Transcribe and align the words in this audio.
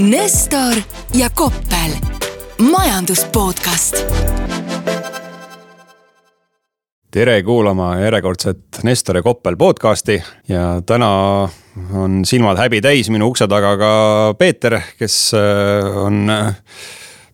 Nestor 0.00 0.74
ja 1.14 1.28
Koppel, 1.34 1.92
majandus 2.70 3.24
podcast. 3.24 4.06
tere 7.12 7.42
kuulama 7.42 7.98
järjekordset 7.98 8.80
Nestor 8.82 9.16
ja 9.16 9.22
Koppel 9.22 9.56
podcasti 9.56 10.22
ja 10.48 10.80
täna 10.86 11.10
on 11.92 12.24
silmad 12.24 12.56
häbi 12.56 12.80
täis 12.80 13.10
minu 13.10 13.28
ukse 13.28 13.48
taga 13.48 13.76
ka 13.76 13.92
Peeter, 14.38 14.80
kes 14.98 15.34
äh, 15.34 15.96
on 15.96 16.32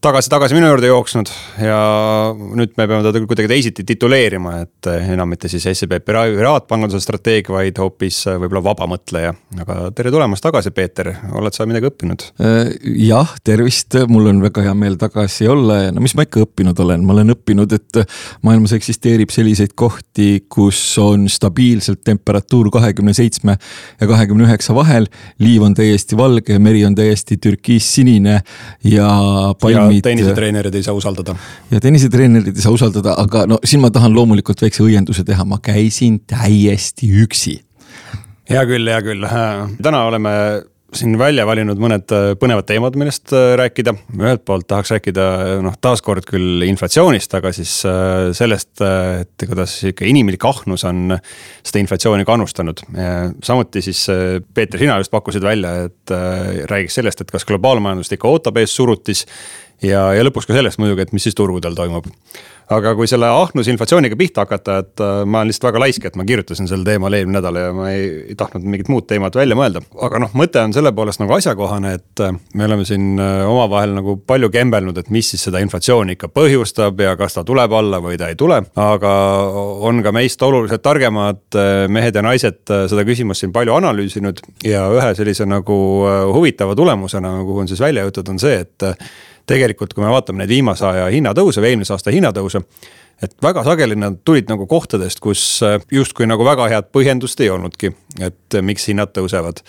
äh, 0.07 0.11
tagasi-tagasi 0.13 0.55
minu 0.55 0.69
juurde 0.71 0.87
jooksnud 0.87 1.31
ja 1.59 1.79
nüüd 2.31 2.75
me 2.79 2.85
peame 2.87 3.03
teda 3.03 3.21
kuidagi 3.27 3.49
teisiti 3.51 3.85
tituleerima, 3.87 4.53
et 4.63 4.89
enam 4.93 5.33
mitte 5.33 5.49
siis 5.51 5.65
SEB 5.67 5.97
piraatpanganduse 6.07 7.03
strateeg, 7.03 7.49
vaid 7.51 7.79
hoopis 7.83 8.21
võib-olla 8.29 8.63
vabamõtleja. 8.69 9.33
aga 9.65 9.79
tere 9.97 10.13
tulemast 10.15 10.45
tagasi, 10.47 10.71
Peeter, 10.77 11.11
oled 11.35 11.57
sa 11.57 11.67
midagi 11.67 11.91
õppinud? 11.91 12.27
Äh, 12.39 12.71
jah, 13.03 13.33
tervist, 13.47 13.97
mul 14.13 14.31
on 14.31 14.43
väga 14.45 14.69
hea 14.69 14.75
meel 14.79 14.99
tagasi 15.01 15.49
olla 15.51 15.81
ja 15.87 15.95
no 15.95 16.05
mis 16.05 16.15
ma 16.19 16.27
ikka 16.27 16.45
õppinud 16.45 16.85
olen, 16.87 17.03
ma 17.07 17.17
olen 17.17 17.35
õppinud, 17.35 17.75
et 17.75 18.01
maailmas 18.47 18.77
eksisteerib 18.79 19.35
selliseid 19.35 19.75
kohti, 19.75 20.45
kus 20.53 20.81
on 21.03 21.27
stabiilselt 21.33 22.05
temperatuur 22.07 22.71
kahekümne 22.75 23.17
seitsme 23.17 23.57
ja 23.59 24.07
kahekümne 24.07 24.47
üheksa 24.47 24.77
vahel. 24.77 25.11
liiv 25.43 25.67
on 25.67 25.75
täiesti 25.75 26.17
valge, 26.19 26.61
meri 26.63 26.85
on 26.87 26.95
täiesti 26.95 27.41
türkiissinine 27.43 28.39
ja 28.87 29.11
palmid 29.61 29.96
ja 29.97 30.07
tennisetreenerid 30.07 30.79
ei 30.79 30.87
saa 30.87 30.95
usaldada. 30.97 31.37
ja 31.71 31.81
tennisetreenerid 31.81 32.55
ei 32.55 32.65
saa 32.65 32.75
usaldada, 32.77 33.17
aga 33.23 33.47
no 33.51 33.61
siin 33.65 33.83
ma 33.85 33.91
tahan 33.95 34.15
loomulikult 34.15 34.63
väikse 34.63 34.85
õienduse 34.87 35.25
teha, 35.27 35.45
ma 35.49 35.61
käisin 35.63 36.21
täiesti 36.29 37.11
üksi. 37.25 37.59
hea 38.51 38.65
küll, 38.69 38.89
hea 38.93 39.03
küll, 39.05 39.29
täna 39.83 40.07
oleme 40.07 40.33
siin 40.95 41.17
välja 41.19 41.45
valinud 41.47 41.81
mõned 41.81 42.13
põnevad 42.41 42.67
teemad, 42.69 42.97
millest 42.99 43.33
rääkida. 43.59 43.95
ühelt 44.17 44.45
poolt 44.47 44.67
tahaks 44.71 44.93
rääkida 44.95 45.27
noh, 45.65 45.75
taaskord 45.83 46.27
küll 46.29 46.63
inflatsioonist, 46.69 47.35
aga 47.39 47.53
siis 47.57 47.73
sellest, 48.39 48.83
et 49.21 49.47
kuidas 49.49 49.79
sihuke 49.83 50.07
inimlik 50.09 50.45
ahnus 50.47 50.87
on 50.89 51.17
seda 51.67 51.83
inflatsiooni 51.83 52.25
kannustanud. 52.29 52.83
samuti 53.43 53.83
siis 53.83 54.07
Peeter, 54.55 54.81
sina 54.81 54.99
just 55.03 55.11
pakkusid 55.11 55.43
välja, 55.43 55.75
et 55.91 56.17
räägiks 56.71 57.01
sellest, 57.01 57.21
et 57.21 57.31
kas 57.35 57.45
globaalmajandust 57.49 58.17
ikka 58.17 58.31
ootab 58.31 58.63
ees 58.63 58.77
surutis 58.77 59.27
ja, 59.85 60.11
ja 60.17 60.27
lõpuks 60.27 60.49
ka 60.49 60.57
sellest 60.57 60.81
muidugi, 60.81 61.07
et 61.07 61.17
mis 61.17 61.27
siis 61.27 61.37
turgudel 61.37 61.77
toimub. 61.77 62.09
aga 62.67 62.97
kui 62.99 63.07
selle 63.07 63.29
ahnuse 63.31 63.71
inflatsiooniga 63.71 64.17
pihta 64.19 64.43
hakata, 64.43 64.81
et 64.83 65.03
äh, 65.05 65.21
ma 65.23 65.39
olen 65.39 65.53
lihtsalt 65.53 65.69
väga 65.69 65.81
laisk, 65.85 66.07
et 66.09 66.17
ma 66.19 66.25
kirjutasin 66.27 66.67
sel 66.67 66.81
teemal 66.83 67.15
eelmine 67.15 67.39
nädal 67.39 67.59
ja 67.61 67.69
ma 67.77 67.93
ei, 67.93 68.09
ei 68.33 68.35
tahtnud 68.39 68.65
mingit 68.67 68.89
muud 68.91 69.07
teemat 69.07 69.37
välja 69.39 69.55
mõelda. 69.59 69.85
aga 70.03 70.21
noh, 70.25 70.33
mõte 70.35 70.59
on 70.65 70.75
selle 70.75 70.91
poolest 70.97 71.23
nagu 71.23 71.37
asjakohane, 71.37 71.93
et 72.01 72.25
äh, 72.25 72.33
me 72.59 72.67
oleme 72.67 72.87
siin 72.89 73.21
äh, 73.23 73.45
omavahel 73.47 73.95
nagu 73.95 74.17
palju 74.19 74.51
kembelnud, 74.55 74.99
et 74.99 75.13
mis 75.15 75.31
siis 75.31 75.47
seda 75.47 75.63
inflatsiooni 75.63 76.17
ikka 76.17 76.33
põhjustab 76.35 77.05
ja 77.05 77.15
kas 77.21 77.39
ta 77.39 77.45
tuleb 77.47 77.77
alla 77.77 78.01
või 78.03 78.19
ta 78.19 78.33
ei 78.33 78.41
tule. 78.41 78.63
aga 78.75 79.15
on 79.87 80.03
ka 80.03 80.15
meist 80.17 80.43
oluliselt 80.43 80.83
targemad 80.83 81.61
mehed 81.93 82.19
ja 82.19 82.25
naised 82.25 82.65
seda 82.67 83.05
küsimust 83.07 83.45
siin 83.45 83.55
palju 83.55 83.77
analüüsinud 83.77 84.43
ja 84.67 84.89
ühe 84.91 85.15
sellise 85.15 85.47
nagu 85.47 85.79
huvitava 86.35 86.75
tulemusena, 86.75 87.37
kuhu 87.47 87.63
on 87.63 87.71
siis 87.71 87.81
välja 87.81 88.07
jõutud, 88.07 88.35
on 88.35 88.43
see, 88.43 88.59
et 88.65 88.91
tegelikult, 89.47 89.95
kui 89.95 90.05
me 90.05 90.11
vaatame 90.11 90.43
neid 90.43 90.51
viimase 90.51 90.87
aja 90.87 91.11
hinnatõuse 91.13 91.63
või 91.63 91.75
eelmise 91.75 91.95
aasta 91.95 92.15
hinnatõuse 92.15 92.63
et 93.23 93.33
väga 93.43 93.65
sageli 93.65 93.97
nad 93.99 94.19
tulid 94.25 94.51
nagu 94.51 94.67
kohtadest, 94.69 95.21
kus 95.25 95.43
äh, 95.65 95.79
justkui 95.93 96.29
nagu 96.29 96.45
väga 96.45 96.69
head 96.73 96.91
põhjendust 96.95 97.41
ei 97.45 97.51
olnudki, 97.53 97.93
et 98.21 98.57
äh, 98.59 98.65
miks 98.65 98.89
hinnad 98.91 99.15
tõusevad. 99.17 99.63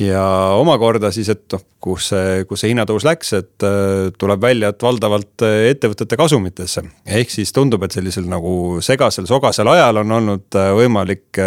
Ja 0.00 0.22
omakorda 0.58 1.10
siis, 1.14 1.28
et 1.32 1.44
noh, 1.52 1.62
kus 1.80 2.10
see, 2.12 2.44
kus 2.48 2.62
see 2.62 2.72
hinnatõus 2.72 3.06
läks, 3.06 3.32
et 3.38 3.66
äh, 3.66 4.08
tuleb 4.18 4.42
välja, 4.42 4.72
et 4.72 4.82
valdavalt 4.82 5.44
ettevõtete 5.46 6.18
kasumitesse. 6.20 6.82
ehk 7.06 7.32
siis 7.32 7.52
tundub, 7.56 7.86
et 7.86 7.96
sellisel 7.96 8.26
nagu 8.30 8.80
segasel, 8.84 9.28
sogasel 9.30 9.70
ajal 9.72 10.02
on 10.02 10.18
olnud 10.20 10.60
võimalik 10.76 11.40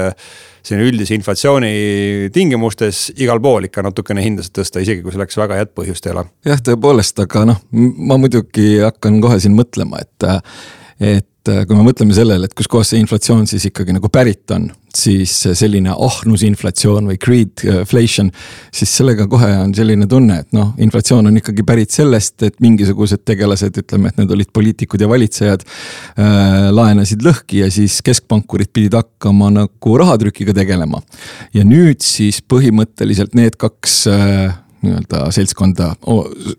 siin 0.65 0.81
üldise 0.83 1.15
inflatsiooni 1.17 2.29
tingimustes 2.35 3.09
igal 3.21 3.41
pool 3.43 3.69
ikka 3.69 3.83
natukene 3.85 4.23
hindasid 4.25 4.55
tõsta, 4.59 4.83
isegi 4.83 5.03
kui 5.05 5.13
selleks 5.15 5.37
väga 5.39 5.59
head 5.59 5.73
põhjust 5.77 6.07
ei 6.07 6.15
ole. 6.15 6.25
jah, 6.47 6.61
tõepoolest, 6.65 7.21
aga 7.25 7.45
noh, 7.53 7.61
ma 7.71 8.19
muidugi 8.21 8.79
hakkan 8.83 9.21
kohe 9.23 9.39
siin 9.41 9.55
mõtlema, 9.57 10.03
et, 10.03 10.29
et 10.99 11.27
kui 11.67 11.77
me 11.77 11.85
mõtleme 11.85 12.15
sellele, 12.15 12.47
et 12.47 12.55
kuskohast 12.57 12.93
see 12.93 13.01
inflatsioon 13.03 13.47
siis 13.49 13.65
ikkagi 13.69 13.93
nagu 13.95 14.09
pärit 14.13 14.51
on, 14.55 14.67
siis 14.95 15.33
selline 15.57 15.93
ahnusinflatsioon 15.93 17.09
või 17.11 17.17
greedflation, 17.21 18.31
siis 18.73 18.93
sellega 18.99 19.27
kohe 19.29 19.49
on 19.63 19.73
selline 19.77 20.07
tunne, 20.09 20.39
et 20.43 20.55
noh, 20.55 20.71
inflatsioon 20.81 21.29
on 21.29 21.39
ikkagi 21.41 21.65
pärit 21.67 21.93
sellest, 21.95 22.37
et 22.47 22.59
mingisugused 22.63 23.23
tegelased, 23.27 23.81
ütleme, 23.83 24.09
et 24.09 24.21
need 24.21 24.33
olid 24.35 24.53
poliitikud 24.55 25.01
ja 25.01 25.09
valitsejad 25.11 25.65
äh,, 25.65 26.69
laenasid 26.75 27.25
lõhki 27.25 27.63
ja 27.63 27.71
siis 27.73 27.99
keskpankurid 28.05 28.73
pidid 28.73 28.97
hakkama 28.97 29.51
nagu 29.61 29.97
rahatrükiga 30.03 30.55
tegelema. 30.57 31.01
ja 31.53 31.65
nüüd 31.65 32.01
siis 32.05 32.41
põhimõtteliselt 32.41 33.37
need 33.37 33.59
kaks 33.59 34.01
äh, 34.11 34.57
nii-öelda 34.81 35.25
seltskonda 35.35 35.93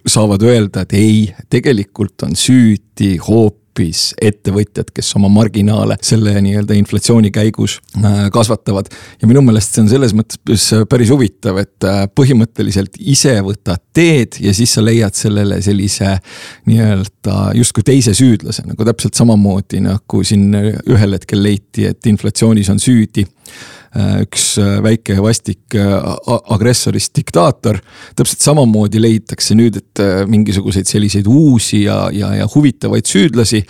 saavad 0.06 0.42
öelda, 0.44 0.84
et 0.84 0.92
ei, 0.96 1.16
tegelikult 1.50 2.28
on 2.28 2.36
süüdi 2.36 3.16
hoopis 3.24 3.59
hoopis 3.70 4.14
ettevõtjad, 4.20 4.90
kes 4.94 5.14
oma 5.16 5.28
marginaale 5.28 5.96
selle 6.02 6.34
nii-öelda 6.42 6.74
inflatsiooni 6.74 7.30
käigus 7.30 7.78
äh, 7.96 8.30
kasvatavad. 8.32 8.86
ja 9.22 9.28
minu 9.28 9.42
meelest 9.42 9.74
see 9.74 9.82
on 9.82 9.88
selles 9.88 10.14
mõttes 10.14 10.66
päris 10.88 11.10
huvitav, 11.10 11.58
et 11.58 11.84
äh, 11.84 12.06
põhimõtteliselt 12.14 12.98
ise 12.98 13.38
võtad 13.42 13.80
teed 13.94 14.40
ja 14.40 14.52
siis 14.54 14.74
sa 14.74 14.84
leiad 14.84 15.14
sellele 15.14 15.60
sellise 15.62 16.18
nii-öelda 16.66 17.52
justkui 17.54 17.82
teise 17.86 18.14
süüdlase, 18.14 18.66
nagu 18.66 18.84
täpselt 18.84 19.14
samamoodi 19.14 19.80
nagu 19.80 20.24
siin 20.24 20.50
ühel 20.54 21.14
hetkel 21.14 21.42
leiti, 21.42 21.86
et 21.86 22.06
inflatsioonis 22.06 22.70
on 22.70 22.80
süüdi 22.82 23.26
üks 24.22 24.44
äh, 24.62 24.76
väike 24.84 25.16
vastik 25.22 25.74
äh, 25.74 25.94
agressorist 26.54 27.14
diktaator. 27.16 27.80
täpselt 28.16 28.44
samamoodi 28.44 29.02
leitakse 29.02 29.56
nüüd, 29.58 29.80
et 29.80 30.02
mingisuguseid 30.30 30.86
selliseid 30.86 31.26
uusi 31.26 31.82
ja, 31.84 32.04
ja, 32.12 32.34
ja 32.38 32.46
huvitavaid 32.54 33.06
süüdlasi. 33.06 33.64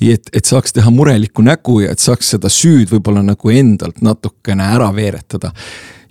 et, 0.00 0.28
et 0.32 0.44
saaks 0.44 0.76
teha 0.76 0.90
murelikku 0.90 1.42
nägu 1.42 1.80
ja 1.86 1.92
et 1.92 2.00
saaks 2.00 2.34
seda 2.36 2.52
süüd 2.52 2.92
võib-olla 2.92 3.24
nagu 3.24 3.50
endalt 3.50 4.02
natukene 4.02 4.68
ära 4.74 4.92
veeretada 4.94 5.52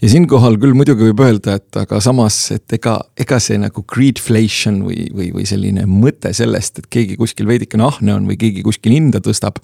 ja 0.01 0.09
siinkohal 0.09 0.57
küll 0.61 0.73
muidugi 0.77 1.05
võib 1.09 1.21
öelda, 1.25 1.55
et 1.59 1.77
aga 1.77 1.99
samas, 2.03 2.37
et 2.55 2.75
ega, 2.77 2.95
ega 3.19 3.37
see 3.43 3.59
nagu 3.61 3.83
greedflation 3.87 4.81
või, 4.87 5.05
või, 5.13 5.29
või 5.35 5.45
selline 5.49 5.85
mõte 5.89 6.33
sellest, 6.35 6.81
et 6.81 6.89
keegi 6.91 7.17
kuskil 7.19 7.49
veidikene 7.49 7.85
ahne 7.85 8.15
on 8.15 8.29
või 8.29 8.39
keegi 8.41 8.63
kuskil 8.65 8.95
hinda 8.95 9.21
tõstab. 9.23 9.61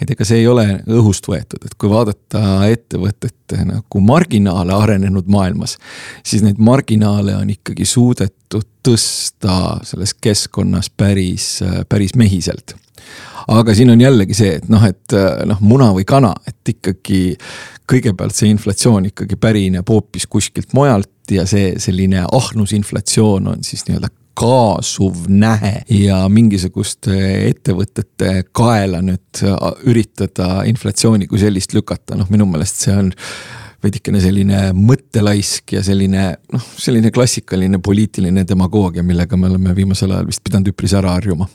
et 0.00 0.10
ega 0.10 0.26
see 0.28 0.42
ei 0.42 0.46
ole 0.50 0.66
õhust 0.86 1.26
võetud, 1.30 1.64
et 1.66 1.74
kui 1.74 1.90
vaadata 1.90 2.68
ettevõtete 2.70 3.64
nagu 3.68 4.04
marginaale 4.04 4.76
arenenud 4.76 5.26
maailmas, 5.30 5.78
siis 6.22 6.44
neid 6.46 6.62
marginaale 6.62 7.34
on 7.36 7.50
ikkagi 7.50 7.86
suudetud 7.88 8.68
tõsta 8.82 9.82
selles 9.86 10.14
keskkonnas 10.14 10.90
päris, 10.90 11.58
päris 11.88 12.16
mehiselt 12.18 12.76
aga 13.48 13.74
siin 13.74 13.90
on 13.90 14.00
jällegi 14.00 14.36
see, 14.36 14.56
et 14.60 14.68
noh, 14.72 14.84
et 14.86 15.16
noh, 15.48 15.60
muna 15.60 15.90
või 15.96 16.06
kana, 16.08 16.32
et 16.46 16.74
ikkagi 16.74 17.22
kõigepealt 17.90 18.36
see 18.36 18.50
inflatsioon 18.52 19.10
ikkagi 19.10 19.36
pärineb 19.40 19.88
hoopis 19.88 20.28
kuskilt 20.30 20.74
mujalt 20.76 21.32
ja 21.32 21.46
see 21.48 21.74
selline 21.82 22.24
ahnusinflatsioon 22.30 23.48
on 23.52 23.64
siis 23.66 23.86
nii-öelda 23.88 24.12
kaasuv 24.38 25.26
nähe. 25.28 25.82
Ja 25.92 26.22
mingisuguste 26.32 27.16
ettevõtete 27.50 28.46
kaela 28.52 29.02
nüüd 29.04 29.42
üritada 29.88 30.62
inflatsiooni 30.68 31.28
kui 31.28 31.42
sellist 31.42 31.74
lükata, 31.76 32.16
noh, 32.18 32.30
minu 32.32 32.46
meelest 32.48 32.86
see 32.86 32.96
on 32.96 33.12
veidikene 33.82 34.22
selline 34.22 34.68
mõttelaisk 34.78 35.74
ja 35.76 35.82
selline 35.84 36.28
noh, 36.54 36.70
selline 36.78 37.10
klassikaline 37.14 37.82
poliitiline 37.82 38.46
demagoogia, 38.48 39.02
millega 39.04 39.36
me 39.36 39.50
oleme 39.50 39.74
viimasel 39.76 40.14
ajal 40.14 40.30
vist 40.30 40.44
pidanud 40.46 40.70
üpris 40.70 40.94
ära 40.96 41.16
harjuma 41.16 41.48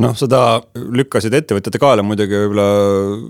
noh, 0.00 0.14
seda 0.18 0.60
lükkasid 0.74 1.34
ettevõtjate 1.34 1.80
kaela 1.82 2.04
muidugi 2.06 2.36
võib-olla 2.36 2.66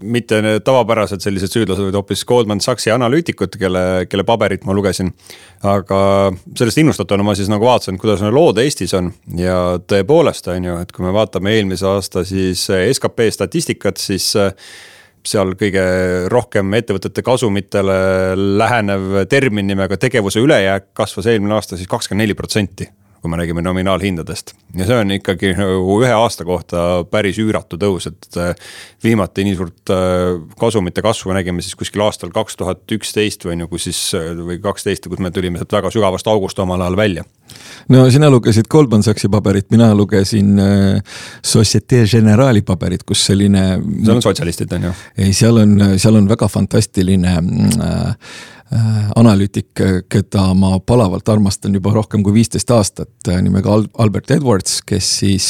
mitte 0.02 0.40
need 0.44 0.64
tavapärased 0.66 1.22
sellised 1.24 1.52
süüdlased, 1.54 1.86
vaid 1.88 1.98
hoopis 1.98 2.24
Goldman 2.28 2.62
Sachsi 2.64 2.92
analüütikud, 2.94 3.56
kelle, 3.60 3.84
kelle 4.10 4.26
paberit 4.28 4.66
ma 4.68 4.76
lugesin. 4.76 5.12
aga 5.62 6.02
sellest 6.56 6.78
innustatuna 6.82 7.24
ma 7.26 7.34
siis 7.38 7.50
nagu 7.52 7.66
vaatasin, 7.66 7.98
kuidas 8.00 8.22
need 8.24 8.36
lood 8.36 8.60
Eestis 8.62 8.94
on 8.96 9.12
ja 9.36 9.78
tõepoolest 9.80 10.48
on 10.52 10.70
ju, 10.70 10.78
et 10.84 10.92
kui 10.92 11.04
me 11.04 11.12
vaatame 11.16 11.56
eelmise 11.56 11.86
aasta 11.88 12.24
siis 12.24 12.68
skp 12.68 13.28
statistikat, 13.32 14.00
siis 14.00 14.32
seal 15.26 15.52
kõige 15.58 15.82
rohkem 16.32 16.72
ettevõtete 16.78 17.22
kasumitele 17.22 17.98
lähenev 18.36 19.26
termin 19.28 19.68
nimega 19.68 19.98
tegevuse 20.00 20.40
ülejääk 20.40 20.94
kasvas 20.96 21.28
eelmine 21.28 21.58
aasta 21.58 21.76
siis 21.76 21.90
kakskümmend 21.90 22.24
neli 22.24 22.38
protsenti 22.38 22.88
kui 23.20 23.30
me 23.30 23.36
räägime 23.36 23.62
nominaalhindadest. 23.62 24.54
ja 24.76 24.86
see 24.86 24.96
on 24.96 25.10
ikkagi 25.12 25.52
nagu 25.58 25.96
ühe 26.00 26.12
aasta 26.14 26.44
kohta 26.48 26.84
päris 27.10 27.38
üüratu 27.42 27.78
tõus, 27.80 28.06
et 28.08 28.38
äh, 28.40 28.54
viimati 29.04 29.44
nii 29.44 29.56
suurt 29.58 29.92
äh, 29.92 30.38
kasumite 30.60 31.02
kasvu 31.04 31.34
nägime 31.36 31.62
siis 31.64 31.76
kuskil 31.78 32.04
aastal 32.06 32.32
kaks 32.34 32.56
tuhat 32.56 32.94
üksteist 32.96 33.44
või 33.48 33.58
nagu 33.60 33.80
siis, 33.82 33.98
äh, 34.16 34.32
või 34.36 34.60
kaksteist, 34.62 35.08
kus 35.10 35.20
me 35.20 35.32
tulime 35.34 35.60
sealt 35.60 35.76
väga 35.76 35.92
sügavast 35.92 36.30
august 36.32 36.58
omal 36.62 36.80
ajal 36.86 36.96
välja 36.96 37.26
no 37.92 38.06
sina 38.10 38.30
lugesid 38.30 38.70
Goldman 38.70 39.02
Sachsi 39.02 39.28
paberit, 39.28 39.68
mina 39.74 39.90
lugesin 39.94 40.54
Societe 41.42 42.04
Generali 42.06 42.62
paberit, 42.62 43.02
kus 43.04 43.26
selline. 43.26 43.64
seal 44.04 44.16
on 44.16 44.24
sotsialistid, 44.24 44.72
on 44.78 44.88
ju? 44.88 44.94
ei, 45.18 45.34
seal 45.36 45.60
on, 45.60 45.76
seal 45.98 46.16
on 46.16 46.30
väga 46.30 46.48
fantastiline 46.48 47.36
äh, 47.36 48.32
analüütik, 49.16 49.72
keda 50.08 50.44
ma 50.54 50.76
palavalt 50.86 51.28
armastan 51.28 51.74
juba 51.74 51.90
rohkem 51.94 52.22
kui 52.22 52.36
viisteist 52.36 52.70
aastat, 52.70 53.12
äh, 53.28 53.40
nimega 53.42 53.80
Albert 53.98 54.30
Edwards, 54.30 54.80
kes 54.86 55.08
siis 55.22 55.48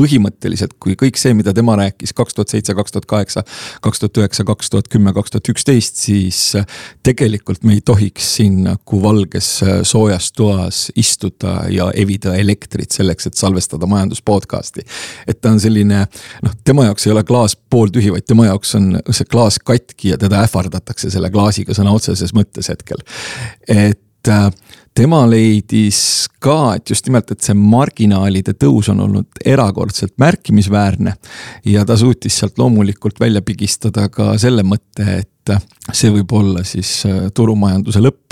põhimõtteliselt, 0.00 0.76
kui 0.80 0.96
kõik 0.98 1.18
see, 1.20 1.34
mida 1.36 1.52
tema 1.56 1.76
rääkis 1.78 2.14
kaks 2.16 2.36
tuhat 2.36 2.54
seitse, 2.54 2.74
kaks 2.76 2.94
tuhat 2.94 3.06
kaheksa, 3.10 3.44
kaks 3.84 4.02
tuhat 4.02 4.20
üheksa, 4.22 4.46
kaks 4.48 4.72
tuhat 4.72 4.88
kümme, 4.92 5.12
kaks 5.16 5.34
tuhat 5.34 5.52
üksteist, 5.52 6.00
siis 6.00 6.40
tegelikult 7.06 7.66
me 7.68 7.76
ei 7.76 7.84
tohiks 7.84 8.34
siin 8.38 8.62
nagu 8.64 9.02
valges 9.02 9.50
äh, 9.66 9.80
soojas 9.86 10.30
toas 10.36 10.82
istuda 11.00 11.66
ja 11.72 11.90
evida 11.96 12.34
elektrit 12.40 12.96
selleks, 12.96 13.28
et 13.28 13.40
salvestada 13.40 13.88
majandus 13.90 14.22
podcast'i. 14.24 14.86
et 15.26 15.40
ta 15.40 15.52
on 15.52 15.60
selline 15.60 16.04
noh, 16.44 16.58
tema 16.64 16.88
jaoks 16.88 17.06
ei 17.06 17.14
ole 17.14 17.24
klaas 17.28 17.56
pooltühi, 17.56 18.12
vaid 18.14 18.28
tema 18.28 18.48
jaoks 18.48 18.74
on 18.78 18.92
see 19.10 19.28
klaas 19.30 19.60
katki 19.62 20.14
ja 20.14 20.20
teda 20.20 20.44
ähvardatakse 20.46 21.10
selle 21.12 21.30
klaasiga 21.30 21.76
sõna 21.76 21.92
otseses 21.96 22.34
mõttes 22.36 22.72
hetkel. 22.72 23.02
et 23.68 24.28
äh, 24.28 24.48
tema 25.00 25.22
leidis 25.28 26.28
ka, 26.42 26.74
et 26.76 26.90
just 26.92 27.06
nimelt, 27.08 27.30
et 27.32 27.44
see 27.44 27.56
marginaalide 27.56 28.52
tõus 28.60 28.90
on 28.92 29.00
olnud 29.06 29.42
erakordselt 29.48 30.16
märkimisväärne. 30.20 31.14
ja 31.64 31.84
ta 31.88 31.96
suutis 31.96 32.36
sealt 32.40 32.58
loomulikult 32.60 33.20
välja 33.20 33.42
pigistada 33.42 34.08
ka 34.12 34.34
selle 34.38 34.64
mõtte, 34.66 35.06
et 35.22 35.54
see 35.96 36.10
võib 36.12 36.32
olla 36.36 36.64
siis 36.68 37.00
äh, 37.08 37.28
turumajanduse 37.34 38.02
lõpp. 38.02 38.26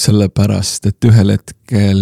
sellepärast, 0.00 0.86
et 0.88 1.04
ühel 1.04 1.34
hetkel 1.34 1.98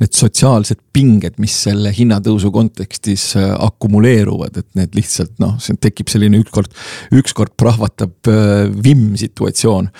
need 0.00 0.14
sotsiaalsed 0.18 0.80
pinged, 0.92 1.36
mis 1.38 1.54
selle 1.68 1.92
hinnatõusu 1.94 2.50
kontekstis 2.54 3.28
äh, 3.38 3.52
akumuleeruvad, 3.62 4.58
et 4.58 4.66
need 4.78 4.98
lihtsalt 4.98 5.36
noh, 5.42 5.54
tekib 5.80 6.10
selline 6.10 6.40
ükskord, 6.42 6.74
ükskord 7.14 7.54
prahvatab 7.58 8.30
äh, 8.30 8.66
vimm 8.70 9.14
situatsioon 9.18 9.92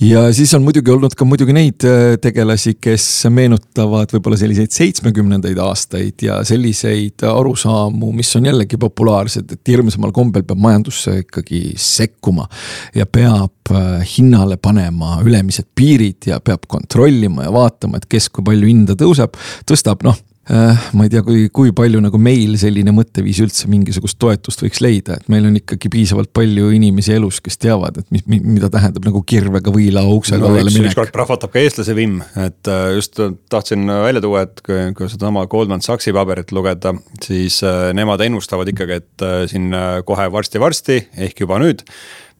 ja 0.00 0.22
siis 0.32 0.54
on 0.54 0.64
muidugi 0.64 0.92
olnud 0.92 1.14
ka 1.18 1.26
muidugi 1.28 1.54
neid 1.54 1.84
äh, 1.88 2.14
tegelasi, 2.22 2.76
kes 2.80 3.06
meenutavad 3.32 4.12
võib-olla 4.14 4.38
selliseid 4.40 4.72
seitsmekümnendaid 4.74 5.58
aastaid 5.60 6.24
ja 6.24 6.40
selliseid 6.46 7.24
arusaamu, 7.28 8.12
mis 8.16 8.32
on 8.38 8.48
jällegi 8.50 8.80
populaarsed, 8.80 9.52
et 9.56 9.74
hirmsamal 9.74 10.14
kombel 10.16 10.46
peab 10.46 10.62
majandusse 10.62 11.18
ikkagi 11.24 11.74
sekkuma. 11.80 12.48
ja 12.94 13.06
peab 13.06 13.74
äh, 13.74 14.00
hinnale 14.16 14.56
panema 14.56 15.20
ülemised 15.24 15.68
piirid 15.74 16.30
ja 16.32 16.40
peab 16.40 16.66
kontrollima 16.68 17.46
ja 17.46 17.52
vaatama, 17.52 18.00
et 18.00 18.08
kes 18.10 18.30
kui 18.30 18.44
palju 18.46 18.72
hinda 18.72 18.96
tõuseb, 18.98 19.36
tõstab, 19.68 20.04
noh 20.06 20.18
Äh, 20.18 20.29
ma 20.50 21.04
ei 21.04 21.10
tea, 21.12 21.20
kui, 21.22 21.44
kui 21.54 21.70
palju 21.76 22.00
nagu 22.02 22.18
meil 22.18 22.56
selline 22.58 22.90
mõtteviis 22.96 23.38
üldse 23.44 23.68
mingisugust 23.70 24.16
toetust 24.18 24.64
võiks 24.64 24.80
leida, 24.82 25.18
et 25.20 25.28
meil 25.30 25.44
on 25.46 25.58
ikkagi 25.60 25.90
piisavalt 25.92 26.32
palju 26.34 26.70
inimesi 26.74 27.12
elus, 27.14 27.38
kes 27.44 27.60
teavad, 27.60 28.00
et 28.00 28.08
mis, 28.14 28.24
mida 28.26 28.70
tähendab 28.72 29.04
nagu 29.06 29.22
kirvega 29.22 29.70
võila 29.74 30.02
ukse 30.10 30.38
no, 30.38 30.48
kallale 30.48 30.72
minek. 30.72 30.90
ükskord 30.90 31.12
prahvatab 31.14 31.52
ka 31.52 31.62
eestlase 31.62 31.94
vimm, 31.94 32.24
et 32.40 32.72
äh, 32.72 32.86
just 32.96 33.20
tahtsin 33.52 33.84
välja 33.86 34.24
tuua, 34.24 34.46
et 34.48 34.64
kui, 34.66 34.80
kui 34.96 35.12
sedasama 35.12 35.44
Goldman 35.52 35.84
Sachsi 35.86 36.14
paberit 36.16 36.50
lugeda, 36.56 36.96
siis 37.22 37.60
äh, 37.62 37.92
nemad 37.96 38.24
ennustavad 38.24 38.72
ikkagi, 38.72 38.98
et 39.04 39.28
siin 39.52 39.70
kohe 40.08 40.26
varsti-varsti 40.32 40.98
ehk 41.28 41.44
juba 41.44 41.60
nüüd 41.62 41.84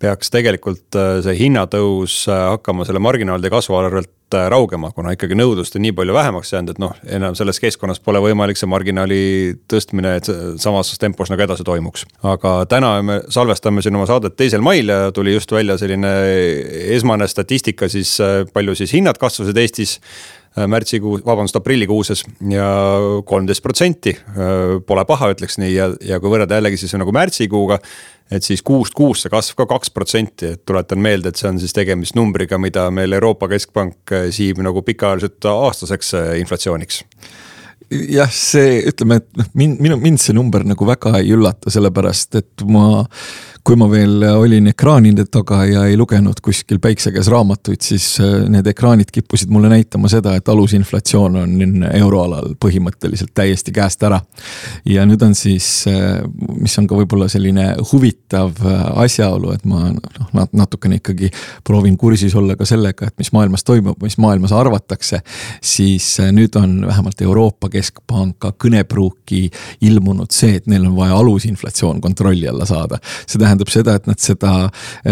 peaks 0.00 0.32
tegelikult 0.32 0.96
see 1.24 1.36
hinnatõus 1.36 2.24
hakkama 2.30 2.86
selle 2.88 3.02
marginaalide 3.04 3.52
kasvu 3.52 3.76
arvelt 3.76 4.10
Äh, 4.30 4.46
raugema, 4.46 4.92
kuna 4.94 5.10
ikkagi 5.16 5.34
nõudlust 5.34 5.74
on 5.74 5.82
nii 5.82 5.90
palju 5.96 6.14
vähemaks 6.14 6.52
jäänud, 6.52 6.70
et 6.70 6.78
noh, 6.78 6.92
enam 7.16 7.34
selles 7.34 7.58
keskkonnas 7.58 7.98
pole 7.98 8.20
võimalik 8.22 8.58
see 8.60 8.68
marginaali 8.70 9.22
tõstmine 9.70 10.12
samas 10.62 10.92
tempos 11.02 11.32
nagu 11.32 11.42
edasi 11.42 11.66
toimuks. 11.66 12.04
aga 12.22 12.52
täna 12.70 12.92
me 13.02 13.16
salvestame 13.26 13.82
siin 13.82 13.98
oma 13.98 14.06
saadet 14.06 14.36
teisel 14.38 14.62
mail 14.62 14.92
ja 14.92 15.10
tuli 15.10 15.34
just 15.34 15.50
välja 15.50 15.74
selline 15.82 16.12
esmane 16.94 17.26
statistika 17.26 17.88
siis, 17.90 18.20
äh, 18.22 18.44
palju 18.52 18.76
siis 18.78 18.94
hinnad 18.94 19.18
kasvasid 19.18 19.58
Eestis 19.58 19.98
äh, 20.58 20.68
märtsikuu, 20.70 21.18
vabandust, 21.26 21.58
aprillikuuses 21.60 22.24
ja 22.50 22.70
kolmteist 23.26 23.62
protsenti. 23.64 24.16
Pole 24.86 25.04
paha, 25.08 25.32
ütleks 25.34 25.60
nii 25.60 25.74
ja, 25.74 25.90
ja 26.04 26.20
kui 26.22 26.32
võrrelda 26.32 26.58
jällegi 26.58 26.80
siis 26.80 26.96
nagu 26.98 27.12
märtsikuuga, 27.14 27.80
et 28.30 28.46
siis 28.46 28.62
kuust 28.66 28.94
kuusse 28.96 29.30
kasv 29.32 29.58
ka 29.58 29.66
kaks 29.70 29.92
protsenti, 29.94 30.54
et 30.54 30.64
tuletan 30.66 31.02
meelde, 31.02 31.32
et 31.32 31.40
see 31.40 31.50
on 31.50 31.60
siis 31.60 31.74
tegemist 31.76 32.16
numbriga, 32.18 32.58
mida 32.62 32.88
meil 32.94 33.18
Euroopa 33.18 33.50
Keskpank 33.50 34.16
eh, 34.16 34.28
siib 34.34 34.62
nagu 34.64 34.82
pikaajaliselt 34.86 35.50
aastaseks 35.50 36.14
inflatsiooniks 36.40 37.04
jah, 37.90 38.30
see 38.30 38.80
ütleme, 38.90 39.20
et 39.20 39.28
noh, 39.38 39.48
mind, 39.58 39.80
minu, 39.82 39.98
mind 40.00 40.22
see 40.22 40.34
number 40.36 40.64
nagu 40.66 40.86
väga 40.86 41.16
ei 41.20 41.32
üllata, 41.34 41.72
sellepärast 41.74 42.38
et 42.40 42.64
ma 42.70 43.04
kui 43.64 43.76
ma 43.76 43.86
veel 43.90 44.24
olin 44.24 44.70
ekraanide 44.70 45.26
taga 45.30 45.60
ja 45.68 45.82
ei 45.88 45.96
lugenud 45.98 46.38
kuskil 46.42 46.80
päikse 46.82 47.12
käes 47.12 47.28
raamatuid, 47.30 47.82
siis 47.84 48.06
äh, 48.22 48.46
need 48.50 48.66
ekraanid 48.70 49.10
kippusid 49.12 49.50
mulle 49.52 49.68
näitama 49.72 50.08
seda, 50.10 50.32
et 50.38 50.48
alusinflatsioon 50.48 51.36
on 51.42 51.84
euroalal 51.92 52.54
põhimõtteliselt 52.60 53.34
täiesti 53.36 53.74
käest 53.76 54.02
ära. 54.06 54.20
ja 54.88 55.04
nüüd 55.08 55.22
on 55.26 55.34
siis, 55.36 55.68
äh, 55.90 56.22
mis 56.56 56.76
on 56.80 56.88
ka 56.88 56.96
võib-olla 56.96 57.28
selline 57.28 57.66
huvitav 57.92 58.56
äh, 58.64 58.80
asjaolu, 59.04 59.52
et 59.54 59.66
ma 59.68 59.90
noh, 59.92 60.48
natukene 60.52 61.00
ikkagi 61.00 61.30
proovin 61.64 61.98
kursis 62.00 62.34
olla 62.34 62.56
ka 62.56 62.68
sellega, 62.68 63.10
et 63.10 63.18
mis 63.20 63.32
maailmas 63.36 63.64
toimub, 63.64 64.00
mis 64.02 64.18
maailmas 64.18 64.56
arvatakse. 64.56 65.20
siis 65.60 66.16
nüüd 66.32 66.56
on 66.56 66.86
vähemalt 66.86 67.20
Euroopa 67.22 67.68
Keskpanga 67.68 68.54
kõnepruuki 68.56 69.50
ilmunud 69.80 70.32
see, 70.32 70.56
et 70.56 70.66
neil 70.66 70.86
on 70.88 70.96
vaja 70.96 71.18
alusinflatsioon 71.20 72.00
kontrolli 72.00 72.48
alla 72.48 72.66
saada. 72.66 72.98
see 73.26 73.38
tähendab 73.38 73.49
tähendab 73.50 73.72
seda, 73.72 73.96
et 73.98 74.08
nad 74.10 74.22
seda, 74.22 74.54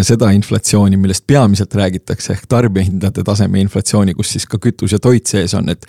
seda 0.06 0.30
inflatsiooni, 0.36 0.98
millest 1.00 1.26
peamiselt 1.26 1.74
räägitakse 1.78 2.34
ehk 2.36 2.48
tarbijahindade 2.48 3.24
taseme 3.26 3.62
inflatsiooni, 3.64 4.14
kus 4.18 4.36
siis 4.36 4.46
ka 4.48 4.60
kütus 4.62 4.94
ja 4.94 5.02
toit 5.02 5.26
sees 5.26 5.54
on, 5.58 5.68
et. 5.74 5.86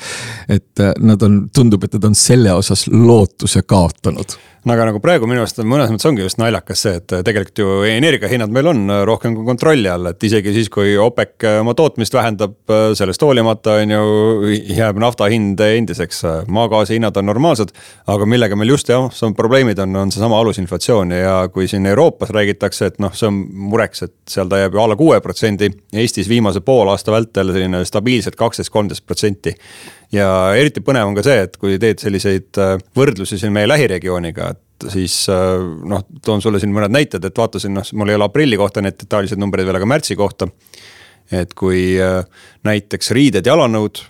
et 0.50 0.86
nad 1.00 1.22
on, 1.26 1.42
tundub, 1.56 1.84
et 1.84 1.94
nad 1.98 2.06
on 2.10 2.16
selle 2.16 2.54
osas 2.56 2.86
lootuse 2.92 3.62
kaotanud 3.68 4.38
no 4.66 4.74
aga 4.74 4.90
nagu 4.90 5.00
praegu 5.04 5.28
minu 5.30 5.44
arust 5.44 5.62
mõnes 5.64 5.92
mõttes 5.92 6.08
ongi 6.10 6.24
just 6.26 6.40
naljakas 6.42 6.84
see, 6.86 7.00
et 7.00 7.14
tegelikult 7.26 7.62
ju 7.62 7.76
energiahinnad 7.88 8.52
meil 8.54 8.72
on 8.72 8.94
rohkem 9.08 9.36
kui 9.38 9.48
kontrolli 9.48 9.90
all, 9.92 10.10
et 10.12 10.24
isegi 10.28 10.54
siis, 10.56 10.70
kui 10.74 10.96
OPEC 11.00 11.48
oma 11.62 11.76
tootmist 11.78 12.16
vähendab, 12.16 12.56
sellest 12.98 13.24
hoolimata 13.24 13.78
on 13.84 13.94
ju, 13.96 14.54
jääb 14.76 15.00
nafta 15.02 15.30
hind 15.32 15.62
endiseks. 15.64 16.24
maagaasi 16.48 16.98
hinnad 16.98 17.18
on 17.18 17.30
normaalsed, 17.30 17.74
aga 18.08 18.28
millega 18.30 18.58
meil 18.60 18.74
just 18.74 18.90
jah, 18.90 19.08
on 19.26 19.36
probleemid 19.38 19.80
on, 19.80 19.96
on 20.04 20.12
seesama 20.12 20.40
alusinflatsioon 20.44 21.16
ja 21.16 21.36
kui 21.54 21.68
siin 21.68 21.86
Euroopas 21.86 22.34
räägitakse, 22.36 22.92
et 22.92 23.00
noh, 23.00 23.14
see 23.16 23.30
on 23.30 23.40
mureks, 23.72 24.04
et 24.08 24.16
seal 24.30 24.50
ta 24.52 24.60
jääb 24.64 24.76
ju 24.76 24.84
alla 24.84 24.98
kuue 25.00 25.22
protsendi. 25.24 25.72
Eestis 25.94 26.30
viimase 26.30 26.62
poolaasta 26.66 27.14
vältel 27.14 27.54
selline 27.54 27.86
stabiilselt 27.88 28.36
kaksteist, 28.40 28.74
kolmteist 28.74 29.06
protsenti 29.08 29.56
ja 30.16 30.30
eriti 30.58 30.84
põnev 30.86 31.10
on 31.10 31.18
ka 31.18 31.24
see, 31.26 31.46
et 31.46 31.58
kui 31.62 31.78
teed 31.82 32.02
selliseid 32.02 32.60
äh, 32.62 32.76
võrdlusi 32.98 33.40
siin 33.40 33.54
meie 33.56 33.70
lähiregiooniga, 33.70 34.52
et 34.56 34.90
siis 34.94 35.22
äh, 35.32 35.58
noh, 35.90 36.06
toon 36.26 36.44
sulle 36.44 36.62
siin 36.62 36.74
mõned 36.76 36.94
näited, 36.94 37.26
et 37.26 37.42
vaatasin, 37.42 37.76
noh, 37.78 37.96
mul 38.00 38.14
ei 38.14 38.20
ole 38.20 38.30
aprilli 38.30 38.60
kohta 38.60 38.84
need 38.86 38.98
detailsed 39.00 39.42
numbrid 39.42 39.68
veel, 39.68 39.80
aga 39.80 39.90
märtsi 39.90 40.18
kohta. 40.20 40.50
et 41.32 41.54
kui 41.54 41.94
äh, 42.02 42.24
näiteks 42.66 43.12
riided, 43.14 43.46
jalanõud 43.46 44.02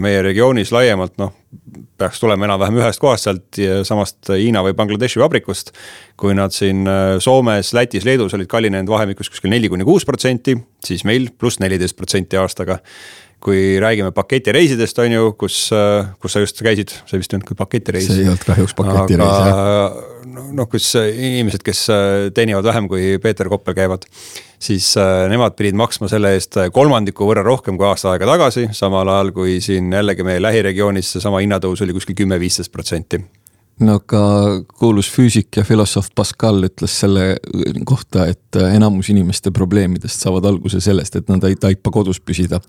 meie 0.00 0.22
regioonis 0.24 0.70
laiemalt 0.72 1.18
noh, 1.20 1.34
peaks 2.00 2.22
tulema 2.22 2.46
enam-vähem 2.46 2.78
ühest 2.80 3.00
kohast 3.02 3.26
sealt 3.26 3.58
samast 3.84 4.30
Hiina 4.32 4.62
või 4.64 4.72
Bangladeshi 4.76 5.20
vabrikust. 5.20 5.74
kui 6.16 6.32
nad 6.32 6.54
siin 6.56 6.88
Soomes, 7.20 7.74
Lätis, 7.76 8.06
Leedus 8.08 8.32
olid 8.32 8.48
kallinenud 8.48 8.88
vahemikus 8.88 9.28
kuskil 9.28 9.52
neli 9.52 9.68
kuni 9.68 9.84
kuus 9.84 10.08
protsenti, 10.08 10.56
siis 10.84 11.04
meil 11.04 11.28
pluss 11.36 11.60
neliteist 11.60 11.96
protsenti 12.00 12.40
aastaga 12.40 12.78
kui 13.42 13.78
räägime 13.80 14.10
paketireisidest, 14.14 14.98
on 14.98 15.12
ju, 15.14 15.32
kus, 15.38 15.68
kus 16.22 16.34
sa 16.34 16.42
just 16.42 16.62
käisid, 16.64 16.92
see 17.06 17.20
vist 17.20 17.32
ei 17.32 17.38
olnud 17.38 17.48
küll 17.50 17.60
paketireis. 17.60 18.08
see 18.10 18.24
ei 18.24 18.30
olnud 18.30 18.44
kahjuks 18.48 18.74
paketireis 18.78 19.38
jah. 19.46 19.98
noh, 20.58 20.68
kus 20.70 20.90
inimesed, 20.98 21.62
kes 21.66 21.84
teenivad 22.34 22.66
vähem 22.66 22.90
kui 22.90 23.14
Peeter 23.22 23.50
Koppel 23.52 23.76
käivad, 23.78 24.08
siis 24.58 24.90
äh, 24.98 25.24
nemad 25.30 25.54
pidid 25.58 25.78
maksma 25.78 26.10
selle 26.10 26.34
eest 26.36 26.58
kolmandiku 26.74 27.28
võrra 27.30 27.46
rohkem 27.46 27.78
kui 27.78 27.86
aasta 27.86 28.12
aega 28.12 28.26
tagasi, 28.34 28.68
samal 28.76 29.08
ajal 29.14 29.32
kui 29.36 29.58
siin 29.64 29.92
jällegi 29.94 30.26
meie 30.26 30.42
lähiregioonis 30.42 31.14
seesama 31.16 31.44
hinnatõus 31.44 31.86
oli 31.86 31.94
kuskil 31.96 32.18
kümme, 32.18 32.40
viisteist 32.42 32.74
protsenti 32.74 33.22
no 33.84 33.98
ka 34.00 34.20
kuulus 34.78 35.08
füüsik 35.12 35.60
ja 35.60 35.64
filosoof 35.66 36.10
Pascal 36.16 36.64
ütles 36.66 36.94
selle 37.02 37.36
kohta, 37.86 38.26
et 38.30 38.58
enamus 38.58 39.10
inimeste 39.12 39.52
probleemidest 39.54 40.24
saavad 40.24 40.48
alguse 40.50 40.80
sellest, 40.82 41.18
et 41.18 41.30
nad 41.30 41.44
ei 41.46 41.56
taipa 41.60 41.92
kodus 41.94 42.20
püsida. 42.20 42.60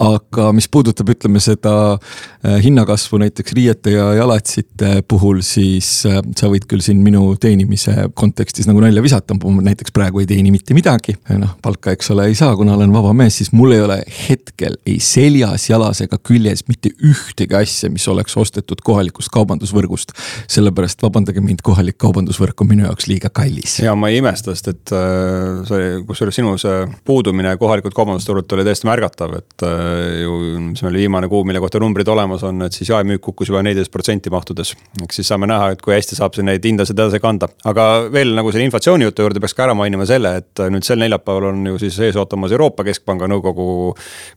aga 0.00 0.50
mis 0.56 0.68
puudutab, 0.68 1.10
ütleme 1.12 1.40
seda 1.42 1.74
äh, 1.94 2.58
hinnakasvu 2.64 3.20
näiteks 3.24 3.54
riiete 3.56 3.92
ja 3.96 4.12
jalatsite 4.20 5.02
puhul, 5.08 5.42
siis 5.46 5.90
äh, 6.08 6.20
sa 6.36 6.50
võid 6.50 6.68
küll 6.70 6.84
siin 6.84 7.02
minu 7.04 7.34
teenimise 7.40 8.08
kontekstis 8.14 8.68
nagu 8.70 8.82
nalja 8.84 9.02
visata, 9.04 9.36
ma 9.36 9.66
näiteks 9.70 9.94
praegu 9.94 10.22
ei 10.22 10.30
teeni 10.30 10.52
mitte 10.54 10.76
midagi. 10.76 11.16
noh, 11.38 11.56
palka, 11.62 11.92
eks 11.96 12.12
ole, 12.14 12.28
ei 12.30 12.38
saa, 12.38 12.56
kuna 12.56 12.76
olen 12.78 12.92
vaba 12.94 13.12
mees, 13.16 13.40
siis 13.40 13.52
mul 13.52 13.76
ei 13.76 13.84
ole 13.84 14.00
hetkel 14.28 14.78
ei 14.86 14.98
seljas, 15.02 15.68
jalas 15.70 16.02
ega 16.04 16.18
küljes 16.22 16.64
mitte 16.68 16.92
ühtegi 17.04 17.56
asja, 17.58 17.90
mis 17.92 18.06
oleks 18.08 18.36
ostetud 18.38 18.80
kohalikust 18.84 19.32
kaubandusvõrgust 19.34 20.14
sellepärast 20.46 21.02
vabandage 21.02 21.42
mind, 21.44 21.62
kohalik 21.66 21.98
kaubandusvõrk 22.00 22.62
on 22.62 22.70
minu 22.70 22.86
jaoks 22.86 23.08
liiga 23.10 23.30
kallis. 23.34 23.78
ja 23.82 23.94
ma 23.98 24.10
ei 24.12 24.20
imesta, 24.22 24.54
sest 24.54 24.70
et 24.72 24.92
äh, 24.94 25.62
see, 25.68 25.90
kusjuures 26.08 26.38
sinu 26.38 26.54
see 26.60 26.84
puudumine 27.08 27.54
kohalikult 27.60 27.96
kaubandusturult 27.96 28.52
oli 28.56 28.66
täiesti 28.66 28.88
märgatav, 28.88 29.34
et 29.40 29.66
äh, 29.66 30.22
ju 30.22 30.38
see 30.78 30.88
oli 30.90 31.04
viimane 31.04 31.30
kuu, 31.30 31.44
mille 31.48 31.62
kohta 31.62 31.80
numbrid 31.82 32.08
olemas 32.12 32.44
on, 32.46 32.62
et 32.66 32.76
siis 32.76 32.92
jaemüük 32.92 33.22
kukkus 33.28 33.52
juba 33.52 33.62
neliteist 33.66 33.92
protsenti 33.92 34.32
mahtudes. 34.32 34.74
eks 35.04 35.20
siis 35.20 35.30
saame 35.32 35.48
näha, 35.50 35.72
et 35.74 35.82
kui 35.84 35.94
hästi 35.96 36.18
saab 36.18 36.36
see 36.36 36.46
neid 36.46 36.64
hindasid 36.64 36.98
edasi 36.98 37.20
kanda, 37.22 37.48
aga 37.68 37.88
veel 38.12 38.34
nagu 38.38 38.52
selle 38.52 38.68
inflatsiooni 38.68 39.08
jutu 39.08 39.26
juurde 39.26 39.42
peaks 39.42 39.56
ka 39.56 39.66
ära 39.68 39.76
mainima 39.78 40.06
selle, 40.08 40.36
et 40.42 40.64
nüüd 40.72 40.86
sel 40.86 41.00
neljapäeval 41.02 41.50
on 41.52 41.66
ju 41.72 41.82
siis 41.82 41.98
ees 42.08 42.18
ootamas 42.20 42.54
Euroopa 42.54 42.86
Keskpanga 42.86 43.28
nõukogu 43.30 43.68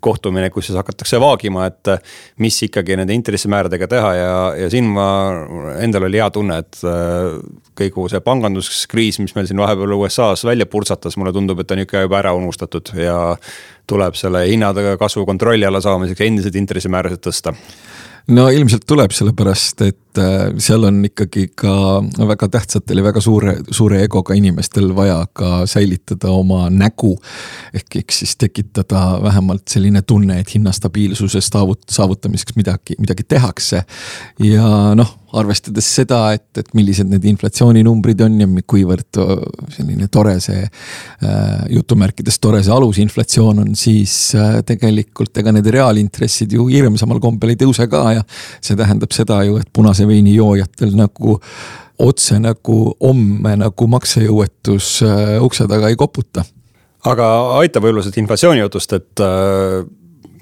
kohtumine, 0.04 0.50
kus 0.54 0.70
siis 0.70 0.80
hakatakse 0.80 1.20
vaagima, 1.22 1.68
et 1.70 1.94
mis 2.42 2.58
ikkagi 2.68 2.98
nende 3.00 3.16
intressimääradega 3.18 3.88
teha 3.92 4.14
ja, 4.18 4.34
ja 4.58 4.70
siin 4.72 4.90
ma 4.92 5.08
endal 5.92 6.08
oli 6.08 6.22
hea 6.22 6.30
tunne, 6.34 6.58
et 6.64 6.82
äh, 6.88 7.38
kõigu 7.78 8.08
see 8.12 8.24
panganduskriis, 8.26 9.20
mis 9.24 9.36
meil 9.38 9.50
siin 9.50 9.62
vahepeal 9.62 9.98
USA-s 10.00 10.46
välja 10.48 10.68
purtsatas, 10.70 11.20
mulle 11.20 11.36
tundub, 11.36 11.62
et 11.62 11.76
on 11.76 11.84
ikka 11.84 12.06
juba 12.06 12.22
ära 12.24 12.36
unustatud 12.38 12.94
ja 12.98 13.18
tuleb 13.92 14.16
selle 14.16 14.46
hinnade 14.48 14.96
kasvu 15.02 15.26
kontrolli 15.28 15.68
alla 15.68 15.82
saamiseks 15.84 16.24
endiselt 16.28 16.58
intressimäärasid 16.62 17.24
tõsta 17.28 17.56
no 18.30 18.48
ilmselt 18.54 18.86
tuleb, 18.88 19.14
sellepärast 19.16 19.82
et 19.86 20.20
äh, 20.20 20.52
seal 20.62 20.86
on 20.88 21.00
ikkagi 21.08 21.48
ka 21.58 21.74
väga 22.28 22.50
tähtsatel 22.54 23.02
ja 23.02 23.06
väga 23.06 23.24
suure, 23.24 23.56
suure 23.74 24.02
egoga 24.06 24.36
inimestel 24.38 24.92
vaja 24.96 25.20
ka 25.34 25.66
säilitada 25.70 26.32
oma 26.36 26.68
nägu. 26.70 27.16
ehk, 27.74 27.96
ehk 27.96 28.12
siis 28.12 28.36
tekitada 28.38 29.20
vähemalt 29.24 29.68
selline 29.68 30.02
tunne, 30.02 30.40
et 30.40 30.54
hinnastabiilsuse 30.54 31.42
saavutamiseks 31.42 32.56
midagi, 32.56 32.96
midagi 33.00 33.24
tehakse. 33.24 33.84
ja 34.40 34.96
noh, 34.96 35.18
arvestades 35.40 35.88
seda, 35.96 36.22
et, 36.36 36.48
et 36.60 36.72
millised 36.78 37.10
need 37.12 37.26
inflatsiooninumbrid 37.32 38.24
on 38.26 38.40
ja 38.44 38.48
kuivõrd 38.74 39.20
selline 39.76 40.08
tore 40.12 40.38
see 40.44 40.64
äh, 40.66 41.62
jutumärkides 41.72 42.40
tore 42.44 42.62
see 42.66 42.74
alusinflatsioon 42.76 43.64
on, 43.64 43.76
siis 43.80 44.16
äh, 44.36 44.60
tegelikult 44.68 45.38
ega 45.42 45.54
need 45.56 45.70
reaalintressid 45.72 46.58
ju 46.58 46.68
hirmsamal 46.72 47.22
kombel 47.24 47.54
ei 47.54 47.62
tõuse 47.62 47.88
ka 47.92 48.04
ja 48.18 48.26
see 48.60 48.80
tähendab 48.80 49.16
seda 49.16 49.42
ju, 49.48 49.60
et 49.62 49.72
punase 49.74 50.08
veini 50.10 50.36
joojatel 50.36 50.96
nagu 51.00 51.40
otse 52.02 52.40
nagu 52.42 52.78
homme 53.00 53.56
nagu 53.62 53.88
maksejõuetus 53.96 54.94
äh, 55.06 55.38
ukse 55.44 55.68
taga 55.70 55.92
ei 55.92 56.00
koputa. 56.00 56.44
Aga 57.08 57.28
aitab 57.62 57.86
võib-olla 57.86 58.04
sellest 58.06 58.20
inflatsiooni 58.22 58.62
jutust, 58.62 58.94
et 58.94 59.24
äh, 59.26 59.82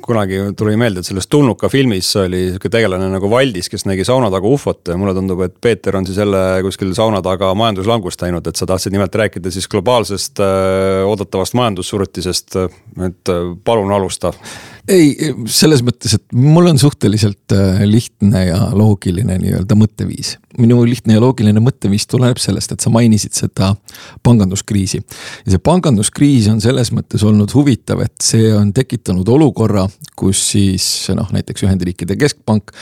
kunagi 0.09 0.39
tuli 0.57 0.75
meelde, 0.79 1.03
et 1.03 1.07
selles 1.07 1.27
Tulnuka 1.29 1.69
filmis 1.69 2.09
oli 2.19 2.47
sihuke 2.49 2.71
tegelane 2.73 3.09
nagu 3.13 3.29
Valdis, 3.31 3.69
kes 3.71 3.85
nägi 3.85 4.05
sauna 4.07 4.31
taga 4.33 4.49
ufot 4.49 4.89
ja 4.89 4.97
mulle 4.97 5.13
tundub, 5.17 5.43
et 5.45 5.55
Peeter 5.61 5.97
on 5.99 6.07
siis 6.07 6.17
jälle 6.17 6.41
kuskil 6.65 6.93
sauna 6.97 7.21
taga 7.25 7.51
majanduslangust 7.57 8.25
näinud, 8.25 8.47
et 8.49 8.59
sa 8.59 8.67
tahtsid 8.69 8.95
nimelt 8.95 9.15
rääkida 9.21 9.53
siis 9.53 9.69
globaalsest 9.69 10.41
äh, 10.43 11.05
oodatavast 11.05 11.57
majandussurutisest. 11.59 12.59
et 13.05 13.33
äh, 13.33 13.53
palun 13.63 13.91
alusta 13.93 14.33
ei, 14.87 15.33
selles 15.49 15.81
mõttes, 15.85 16.15
et 16.17 16.35
mul 16.35 16.69
on 16.71 16.79
suhteliselt 16.79 17.53
äh, 17.55 17.81
lihtne 17.87 18.45
ja 18.47 18.59
loogiline 18.75 19.39
nii-öelda 19.41 19.77
mõtteviis. 19.79 20.37
minu 20.59 20.81
lihtne 20.83 21.13
ja 21.13 21.21
loogiline 21.21 21.61
mõtteviis 21.63 22.07
tuleneb 22.09 22.39
sellest, 22.41 22.73
et 22.73 22.83
sa 22.83 22.89
mainisid 22.91 23.35
seda 23.37 23.73
panganduskriisi. 24.23 25.01
ja 25.45 25.53
see 25.53 25.61
panganduskriis 25.63 26.49
on 26.51 26.61
selles 26.61 26.91
mõttes 26.95 27.23
olnud 27.23 27.53
huvitav, 27.53 28.01
et 28.05 28.15
see 28.23 28.51
on 28.55 28.73
tekitanud 28.73 29.27
olukorra, 29.27 29.87
kus 30.19 30.41
siis 30.51 31.09
noh, 31.15 31.29
näiteks 31.31 31.63
Ühendriikide 31.63 32.17
keskpank 32.19 32.73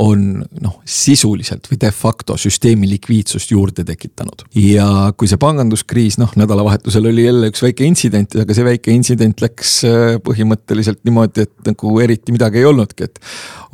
on 0.00 0.44
noh, 0.60 0.80
sisuliselt 0.84 1.68
või 1.70 1.80
de 1.80 1.90
facto 1.94 2.36
süsteemi 2.40 2.88
likviidsust 2.90 3.50
juurde 3.50 3.84
tekitanud. 3.84 4.46
ja 4.54 5.12
kui 5.16 5.28
see 5.28 5.40
panganduskriis 5.40 6.18
noh, 6.20 6.32
nädalavahetusel 6.36 7.10
oli 7.10 7.26
jälle 7.26 7.50
üks 7.52 7.62
väike 7.62 7.84
intsident, 7.86 8.34
aga 8.42 8.54
see 8.56 8.66
väike 8.66 8.94
intsident 8.94 9.40
läks 9.44 9.80
äh, 9.88 10.18
põhimõtteliselt 10.24 11.02
niimoodi, 11.04 11.39
et 11.44 11.52
nagu 11.66 11.94
eriti 12.02 12.34
midagi 12.34 12.60
ei 12.60 12.68
olnudki, 12.68 13.08
et 13.08 13.20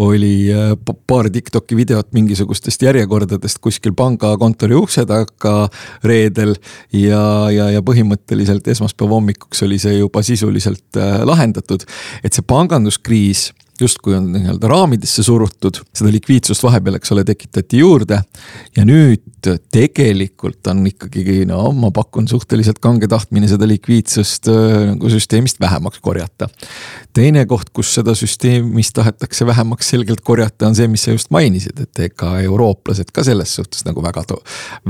oli 0.04 0.48
äh, 0.52 0.72
paar 1.06 1.30
Tiktoki 1.32 1.76
videot 1.78 2.12
mingisugustest 2.16 2.82
järjekordadest 2.86 3.60
kuskil 3.64 3.94
pangakontori 3.96 4.76
ukse 4.78 5.06
taga 5.08 5.54
reedel 6.04 6.56
ja, 6.92 7.22
ja, 7.52 7.70
ja 7.76 7.84
põhimõtteliselt 7.86 8.68
esmaspäeva 8.72 9.18
hommikuks 9.18 9.64
oli 9.66 9.80
see 9.82 9.98
juba 9.98 10.22
sisuliselt 10.26 11.00
äh, 11.00 11.22
lahendatud. 11.26 11.86
et 12.24 12.32
see 12.32 12.44
panganduskriis 12.46 13.50
justkui 13.80 14.16
on 14.16 14.30
nii-öelda 14.34 14.70
raamidesse 14.70 15.22
surutud, 15.26 15.82
seda 15.96 16.12
likviidsust 16.14 16.64
vahepeal, 16.66 16.98
eks 16.98 17.12
ole, 17.14 17.24
tekitati 17.26 17.82
juurde. 17.82 18.20
ja 18.76 18.84
nüüd 18.84 19.24
tegelikult 19.72 20.66
on 20.70 20.82
ikkagi 20.88 21.44
no 21.48 21.70
ma 21.76 21.90
pakun 21.94 22.28
suhteliselt 22.28 22.80
kange 22.82 23.08
tahtmine 23.10 23.48
seda 23.50 23.68
likviidsust 23.68 24.48
äh, 24.50 24.92
nagu 24.92 25.10
süsteemist 25.12 25.60
vähemaks 25.60 26.00
korjata. 26.02 26.48
teine 27.16 27.46
koht, 27.46 27.70
kus 27.76 27.94
seda 27.98 28.14
süsteemist 28.18 28.94
tahetakse 28.96 29.46
vähemaks 29.46 29.90
selgelt 29.94 30.20
korjata, 30.26 30.66
on 30.66 30.76
see, 30.78 30.88
mis 30.90 31.06
sa 31.06 31.14
just 31.14 31.30
mainisid, 31.34 31.78
et 31.80 32.02
ega 32.08 32.36
eurooplased 32.44 33.12
ka 33.14 33.24
selles 33.26 33.54
suhtes 33.58 33.86
nagu 33.86 34.02
väga, 34.04 34.24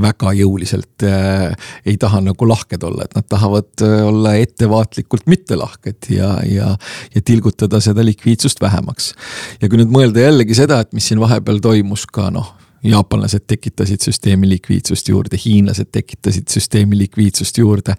väga 0.01 0.33
jõuliselt 0.41 1.05
äh, 1.07 1.53
ei 1.85 1.97
taha 2.01 2.21
nagu 2.25 2.49
lahked 2.49 2.83
olla, 2.87 3.05
et 3.07 3.15
nad 3.17 3.27
tahavad 3.29 3.85
äh, 3.85 3.99
olla 4.07 4.35
ettevaatlikult 4.41 5.27
mittelahked 5.27 6.11
ja, 6.13 6.37
ja, 6.47 6.73
ja 7.15 7.21
tilgutada 7.25 7.81
seda 7.83 8.05
likviidsust 8.05 8.61
vähemaks 8.61 8.76
vähemaks. 8.77 9.13
ja 9.61 9.69
kui 9.69 9.81
nüüd 9.81 9.91
mõelda 9.93 10.27
jällegi 10.27 10.55
seda, 10.57 10.79
et 10.83 10.93
mis 10.93 11.09
siin 11.09 11.21
vahepeal 11.21 11.59
toimus 11.63 12.05
ka 12.05 12.29
noh 12.31 12.53
jaapanlased 12.87 13.47
tekitasid 13.49 14.03
süsteemi 14.05 14.47
likviidsust 14.49 15.09
juurde, 15.09 15.37
hiinlased 15.45 15.89
tekitasid 15.91 16.47
süsteemi 16.53 16.97
likviidsust 16.97 17.57
juurde. 17.57 17.95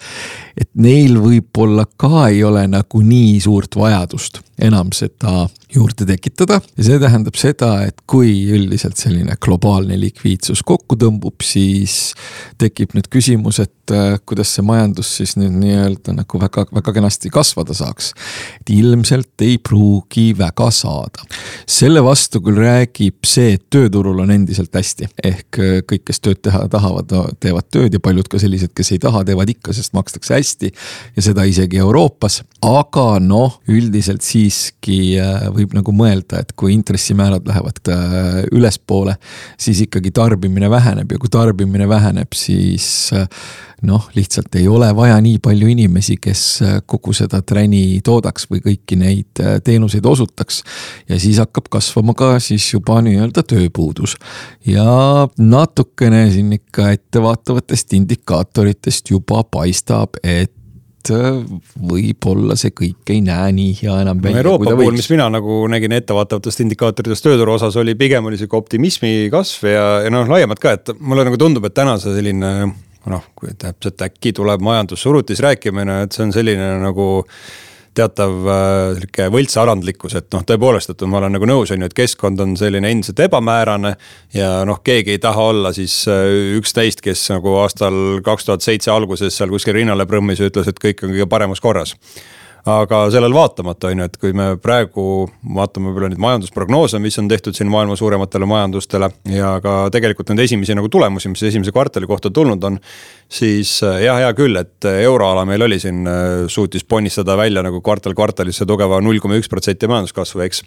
et 0.56 0.70
neil 0.74 1.18
võib-olla 1.18 1.84
ka 1.96 2.28
ei 2.28 2.44
ole 2.44 2.66
nagu 2.68 3.02
nii 3.02 3.40
suurt 3.40 3.76
vajadust 3.76 4.40
enam 4.58 4.90
seda 4.96 5.46
juurde 5.74 6.06
tekitada 6.08 6.58
ja 6.76 6.84
see 6.86 6.98
tähendab 7.00 7.36
seda, 7.38 7.70
et 7.88 8.00
kui 8.08 8.30
üldiselt 8.56 8.96
selline 9.00 9.36
globaalne 9.42 9.98
likviidsus 10.00 10.62
kokku 10.66 10.96
tõmbub, 10.98 11.44
siis 11.44 12.14
tekib 12.60 12.94
nüüd 12.96 13.10
küsimus, 13.12 13.60
et 13.62 13.92
äh, 13.92 14.16
kuidas 14.28 14.54
see 14.56 14.64
majandus 14.66 15.10
siis 15.20 15.36
nüüd 15.38 15.52
nii-öelda 15.60 16.14
nagu 16.16 16.40
väga, 16.40 16.64
väga 16.72 16.94
kenasti 16.96 17.32
kasvada 17.32 17.76
saaks. 17.76 18.12
et 18.60 18.72
ilmselt 18.72 19.44
ei 19.44 19.58
pruugi 19.58 20.32
väga 20.38 20.70
saada. 20.74 21.26
selle 21.66 22.02
vastu 22.04 22.40
küll 22.44 22.62
räägib 22.62 23.28
see, 23.28 23.58
et 23.58 23.66
tööturul 23.70 24.24
on 24.24 24.32
endiselt 24.32 24.74
hästi, 24.74 25.10
ehk 25.22 25.60
äh, 25.60 25.76
kõik, 25.84 26.06
kes 26.08 26.24
tööd 26.24 26.42
teha 26.42 26.64
tahavad, 26.72 27.12
teevad 27.40 27.68
tööd 27.70 27.92
ja 27.92 28.00
paljud 28.00 28.28
ka 28.28 28.40
sellised, 28.40 28.72
kes 28.72 28.94
ei 28.96 29.02
taha, 29.02 29.24
teevad 29.28 29.52
ikka, 29.52 29.76
sest 29.76 29.92
makstakse 29.92 30.34
hästi. 30.38 30.72
ja 31.16 31.28
seda 31.28 31.44
isegi 31.44 31.84
Euroopas, 31.84 32.42
aga 32.64 33.08
noh, 33.20 33.60
üldiselt 33.68 34.24
siiski 34.48 35.18
äh, 35.20 35.46
võib 35.54 35.74
nagu 35.76 35.92
mõelda, 35.94 36.42
et 36.42 36.52
kui 36.58 36.72
intressimäärad 36.74 37.46
lähevad 37.48 37.92
äh, 37.92 38.42
ülespoole, 38.52 39.16
siis 39.60 39.82
ikkagi 39.84 40.12
tarbimine 40.14 40.70
väheneb 40.70 41.12
ja 41.12 41.20
kui 41.20 41.30
tarbimine 41.32 41.88
väheneb, 41.88 42.32
siis 42.36 43.10
äh, 43.16 43.28
noh, 43.86 44.08
lihtsalt 44.16 44.54
ei 44.58 44.66
ole 44.68 44.88
vaja 44.96 45.20
nii 45.22 45.38
palju 45.42 45.68
inimesi, 45.70 46.16
kes 46.18 46.42
kogu 46.90 47.12
seda 47.14 47.38
träni 47.46 48.00
toodaks 48.04 48.48
või 48.50 48.58
kõiki 48.64 48.98
neid 48.98 49.42
teenuseid 49.64 50.06
osutaks. 50.06 50.64
ja 51.08 51.18
siis 51.20 51.38
hakkab 51.38 51.68
kasvama 51.70 52.14
ka 52.18 52.32
siis 52.42 52.72
juba 52.72 52.98
nii-öelda 53.06 53.44
tööpuudus. 53.46 54.16
ja 54.66 55.28
natukene 55.38 56.26
siin 56.34 56.52
ikka 56.58 56.90
ettevaatavatest 56.96 57.94
indikaatoritest 58.00 59.14
juba 59.14 59.44
paistab, 59.46 60.18
et 60.24 60.52
Äh, 61.14 61.38
võib-olla 61.90 62.56
see 62.58 62.72
kõik 62.76 63.12
ei 63.14 63.22
näe 63.24 63.52
nii 63.56 63.76
hea 63.82 64.00
enam 64.04 64.20
välja 64.22 64.42
no,. 64.42 64.44
Euroopa 64.44 64.74
puhul, 64.74 64.96
mis 64.96 65.10
mina 65.12 65.28
nagu 65.32 65.60
nägin 65.70 65.94
ettevaatavatest 65.98 66.64
indikaatoritest 66.64 67.26
tööturu 67.26 67.54
osas 67.56 67.76
oli 67.80 67.94
pigem 67.98 68.28
oli 68.28 68.40
sihuke 68.40 68.58
optimismi 68.58 69.30
kasv 69.32 69.70
ja, 69.70 69.86
ja 70.04 70.12
noh, 70.12 70.28
laiemalt 70.30 70.62
ka, 70.62 70.74
et 70.78 70.92
mulle 71.00 71.26
nagu 71.28 71.40
tundub, 71.40 71.68
et 71.68 71.76
täna 71.76 71.96
see 72.02 72.16
selline 72.16 72.52
noh, 73.08 73.30
kui 73.38 73.54
täpselt 73.58 74.02
äkki 74.04 74.34
tuleb 74.36 74.62
majandussurutis 74.64 75.40
rääkimine, 75.44 76.02
et 76.04 76.16
see 76.16 76.26
on 76.26 76.34
selline 76.34 76.74
nagu 76.82 77.08
teatav 77.98 78.38
sihuke 78.98 79.28
võltsalandlikkus, 79.34 80.16
et 80.20 80.30
noh, 80.34 80.44
tõepoolest, 80.46 80.94
et 80.94 81.04
ma 81.10 81.20
olen 81.20 81.36
nagu 81.36 81.48
nõus, 81.50 81.72
on 81.74 81.82
ju, 81.82 81.90
et 81.90 81.96
keskkond 81.96 82.40
on 82.44 82.56
selline 82.58 82.90
endiselt 82.92 83.20
ebamäärane. 83.26 83.94
ja 84.34 84.50
noh, 84.68 84.80
keegi 84.84 85.16
ei 85.16 85.22
taha 85.22 85.50
olla 85.52 85.72
siis 85.76 86.00
üks 86.08 86.74
neist, 86.78 87.02
kes 87.04 87.28
nagu 87.34 87.58
aastal 87.62 88.22
kaks 88.24 88.48
tuhat 88.48 88.64
seitse 88.64 88.92
alguses 88.94 89.36
seal 89.36 89.52
kuskil 89.52 89.76
rinnale 89.80 90.06
prõmmis 90.06 90.40
ja 90.40 90.50
ütles, 90.50 90.70
et 90.70 90.82
kõik 90.82 91.04
on 91.04 91.14
kõige 91.14 91.30
paremas 91.30 91.62
korras 91.64 91.96
aga 92.68 93.00
sellele 93.10 93.34
vaatamata 93.34 93.88
on 93.88 94.02
ju, 94.02 94.06
et 94.08 94.16
kui 94.20 94.34
me 94.36 94.48
praegu 94.60 95.02
vaatame 95.56 95.88
võib-olla 95.88 96.10
neid 96.12 96.20
majandusprognoose, 96.22 97.00
mis 97.02 97.16
on 97.20 97.28
tehtud 97.30 97.56
siin 97.56 97.70
maailma 97.72 97.96
suurematele 97.98 98.48
majandustele 98.48 99.08
ja 99.32 99.54
ka 99.64 99.76
tegelikult 99.94 100.32
neid 100.32 100.44
esimesi 100.44 100.76
nagu 100.76 100.90
tulemusi, 100.92 101.30
mis 101.32 101.44
esimese 101.48 101.72
kvartali 101.74 102.08
kohta 102.10 102.30
tulnud 102.34 102.64
on. 102.68 102.78
siis 103.28 103.82
äh, 103.84 104.02
jah, 104.04 104.20
hea 104.20 104.30
küll, 104.36 104.56
et 104.56 104.84
euroala 104.88 105.44
meil 105.48 105.62
oli 105.64 105.80
siin, 105.80 106.06
äh, 106.08 106.46
suutis 106.48 106.84
ponnistada 106.84 107.36
välja 107.36 107.62
nagu 107.64 107.80
kvartal 107.84 108.14
kvartalisse 108.16 108.66
tugeva 108.66 109.00
null 109.00 109.20
koma 109.20 109.40
üks 109.40 109.48
protsenti 109.48 109.88
majanduskasvu, 109.88 110.44
eks. 110.46 110.62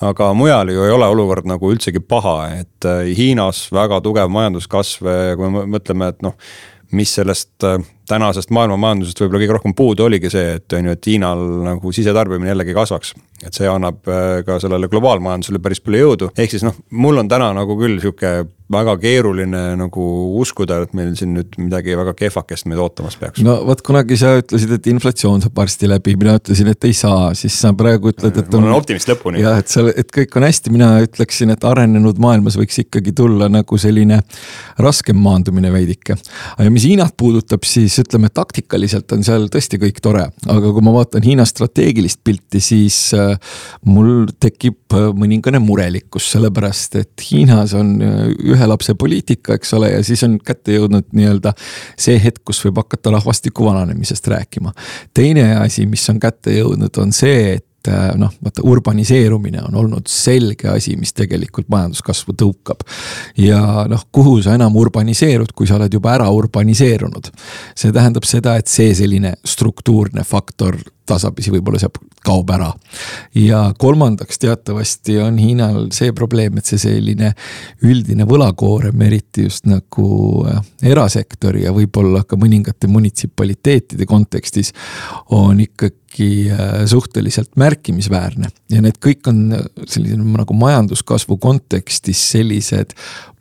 aga 0.00 0.32
mujal 0.36 0.72
ju 0.72 0.84
ei 0.84 0.92
ole 0.92 1.08
olukord 1.08 1.48
nagu 1.48 1.72
üldsegi 1.72 2.00
paha, 2.00 2.36
et 2.62 2.88
äh, 2.88 3.08
Hiinas 3.16 3.66
väga 3.72 4.00
tugev 4.04 4.32
majanduskasv, 4.32 5.08
kui 5.36 5.50
me 5.52 5.66
mõtleme, 5.76 6.12
et 6.12 6.22
noh 6.24 6.38
mis 6.92 7.08
sellest 7.16 7.64
tänasest 8.08 8.50
maailmamajandusest 8.54 9.20
võib-olla 9.22 9.42
kõige 9.42 9.56
rohkem 9.56 9.74
puudu 9.78 10.06
oligi 10.06 10.30
see, 10.32 10.56
et 10.58 10.78
on 10.78 10.88
ju, 10.88 10.96
et 10.96 11.10
Hiinal 11.10 11.44
nagu 11.66 11.92
sisetarbimine 11.94 12.50
jällegi 12.52 12.74
kasvaks. 12.76 13.14
et 13.42 13.54
see 13.54 13.66
annab 13.66 14.06
äh, 14.06 14.44
ka 14.46 14.58
sellele 14.62 14.86
globaalmajandusele 14.88 15.58
päris 15.62 15.80
palju 15.82 16.02
jõudu, 16.04 16.28
ehk 16.38 16.52
siis 16.54 16.62
noh, 16.66 16.76
mul 16.90 17.18
on 17.18 17.30
täna 17.30 17.50
nagu 17.56 17.74
küll 17.78 17.98
sihuke 18.02 18.44
väga 18.72 18.94
keeruline 19.00 19.60
nagu 19.78 20.04
uskuda, 20.40 20.80
et 20.84 20.94
meil 20.96 21.12
siin 21.18 21.34
nüüd 21.36 21.56
midagi 21.60 21.96
väga 21.98 22.14
kehvakest 22.16 22.68
meid 22.70 22.80
ootamas 22.82 23.16
peaks. 23.20 23.42
no 23.44 23.58
vot, 23.66 23.82
kunagi 23.84 24.16
sa 24.20 24.34
ütlesid, 24.40 24.72
et 24.76 24.88
inflatsioon 24.92 25.42
saab 25.44 25.56
varsti 25.58 25.90
läbi, 25.90 26.14
mina 26.20 26.36
ütlesin, 26.40 26.70
et 26.72 26.86
ei 26.88 26.96
saa, 26.96 27.32
siis 27.38 27.56
sa 27.64 27.72
praegu 27.76 28.12
ütled, 28.12 28.38
et. 28.38 28.52
ma 28.52 28.62
olen 28.62 28.76
optimist 28.76 29.10
lõpuni. 29.10 29.42
jah, 29.44 29.58
et 29.62 29.72
sa, 29.72 29.84
et 29.90 30.12
kõik 30.14 30.38
on 30.38 30.46
hästi, 30.46 30.72
mina 30.74 30.92
ütleksin, 31.04 31.52
et 31.54 31.66
arenenud 31.68 32.20
maailmas 32.22 32.56
võiks 32.60 32.80
ikkagi 32.84 33.14
tulla 33.16 33.50
nagu 33.52 33.80
selline 33.80 34.22
raskem 34.82 35.20
maandumine 35.20 35.72
veidike. 35.74 36.16
ja 36.58 36.70
mis 36.72 36.86
Hiinat 36.88 37.16
puudutab, 37.18 37.66
siis 37.68 37.91
ütleme, 38.00 38.30
taktikaliselt 38.32 39.12
on 39.14 39.24
seal 39.26 39.48
tõesti 39.52 39.78
kõik 39.82 40.00
tore, 40.04 40.24
aga 40.50 40.72
kui 40.74 40.84
ma 40.84 40.94
vaatan 40.94 41.24
Hiina 41.26 41.44
strateegilist 41.48 42.22
pilti, 42.24 42.60
siis 42.62 42.98
äh, 43.16 43.34
mul 43.88 44.30
tekib 44.42 44.96
äh, 44.96 45.10
mõningane 45.18 45.60
murelikkus, 45.62 46.30
sellepärast 46.34 46.96
et 47.00 47.26
Hiinas 47.28 47.74
on 47.78 47.94
äh, 48.02 48.22
ühe 48.54 48.70
lapse 48.70 48.94
poliitika, 48.98 49.58
eks 49.58 49.74
ole, 49.78 49.92
ja 49.96 50.04
siis 50.06 50.22
on 50.26 50.38
kätte 50.42 50.76
jõudnud 50.78 51.10
nii-öelda 51.12 51.54
see 52.00 52.16
hetk, 52.22 52.44
kus 52.48 52.62
võib 52.66 52.82
hakata 52.84 53.14
rahvastiku 53.16 53.66
vananemisest 53.68 54.32
rääkima. 54.32 54.72
teine 55.14 55.50
asi, 55.60 55.86
mis 55.86 56.08
on 56.10 56.20
kätte 56.22 56.56
jõudnud, 56.56 57.02
on 57.02 57.12
see, 57.16 57.58
et 57.58 57.66
et 57.82 57.90
äh, 57.90 58.12
noh, 58.18 58.30
vaata 58.42 58.62
urbaniseerumine 58.64 59.62
on 59.66 59.74
olnud 59.74 60.06
selge 60.10 60.68
asi, 60.70 60.94
mis 60.96 61.12
tegelikult 61.12 61.68
majanduskasvu 61.72 62.34
tõukab. 62.38 62.84
ja 63.38 63.86
noh, 63.90 64.06
kuhu 64.12 64.38
sa 64.42 64.54
enam 64.54 64.76
urbaniseerud, 64.76 65.52
kui 65.54 65.66
sa 65.66 65.76
oled 65.80 65.92
juba 65.92 66.14
ära 66.14 66.30
urbaniseerunud. 66.30 67.30
see 67.74 67.92
tähendab 67.92 68.24
seda, 68.28 68.56
et 68.56 68.68
see 68.68 68.94
selline 68.94 69.34
struktuurne 69.44 70.24
faktor 70.24 70.78
tasapisi 71.06 71.52
võib-olla 71.52 71.80
sealt 71.82 71.98
kaob 72.22 72.50
ära. 72.54 72.70
ja 73.34 73.62
kolmandaks 73.78 74.38
teatavasti 74.38 75.18
on 75.22 75.38
Hiinal 75.38 75.88
see 75.94 76.12
probleem, 76.14 76.58
et 76.58 76.68
see 76.68 76.78
selline 76.78 77.32
üldine 77.82 78.26
võlakoorem, 78.28 79.02
eriti 79.08 79.46
just 79.48 79.66
nagu 79.66 80.06
äh, 80.46 80.62
erasektori 80.92 81.64
ja 81.66 81.74
võib-olla 81.74 82.22
ka 82.28 82.38
mõningate 82.38 82.90
munitsipaliteetide 82.90 84.06
kontekstis 84.06 84.72
on 85.34 85.60
ikkagi 85.64 86.52
äh, 86.52 86.78
suhteliselt 86.86 87.56
märkimisväärne 87.58 88.52
ja 88.70 88.84
need 88.84 89.02
kõik 89.02 89.26
on 89.32 89.44
selline 89.86 90.22
nagu 90.38 90.54
majanduskasvu 90.54 91.38
kontekstis 91.42 92.22
sellised 92.36 92.94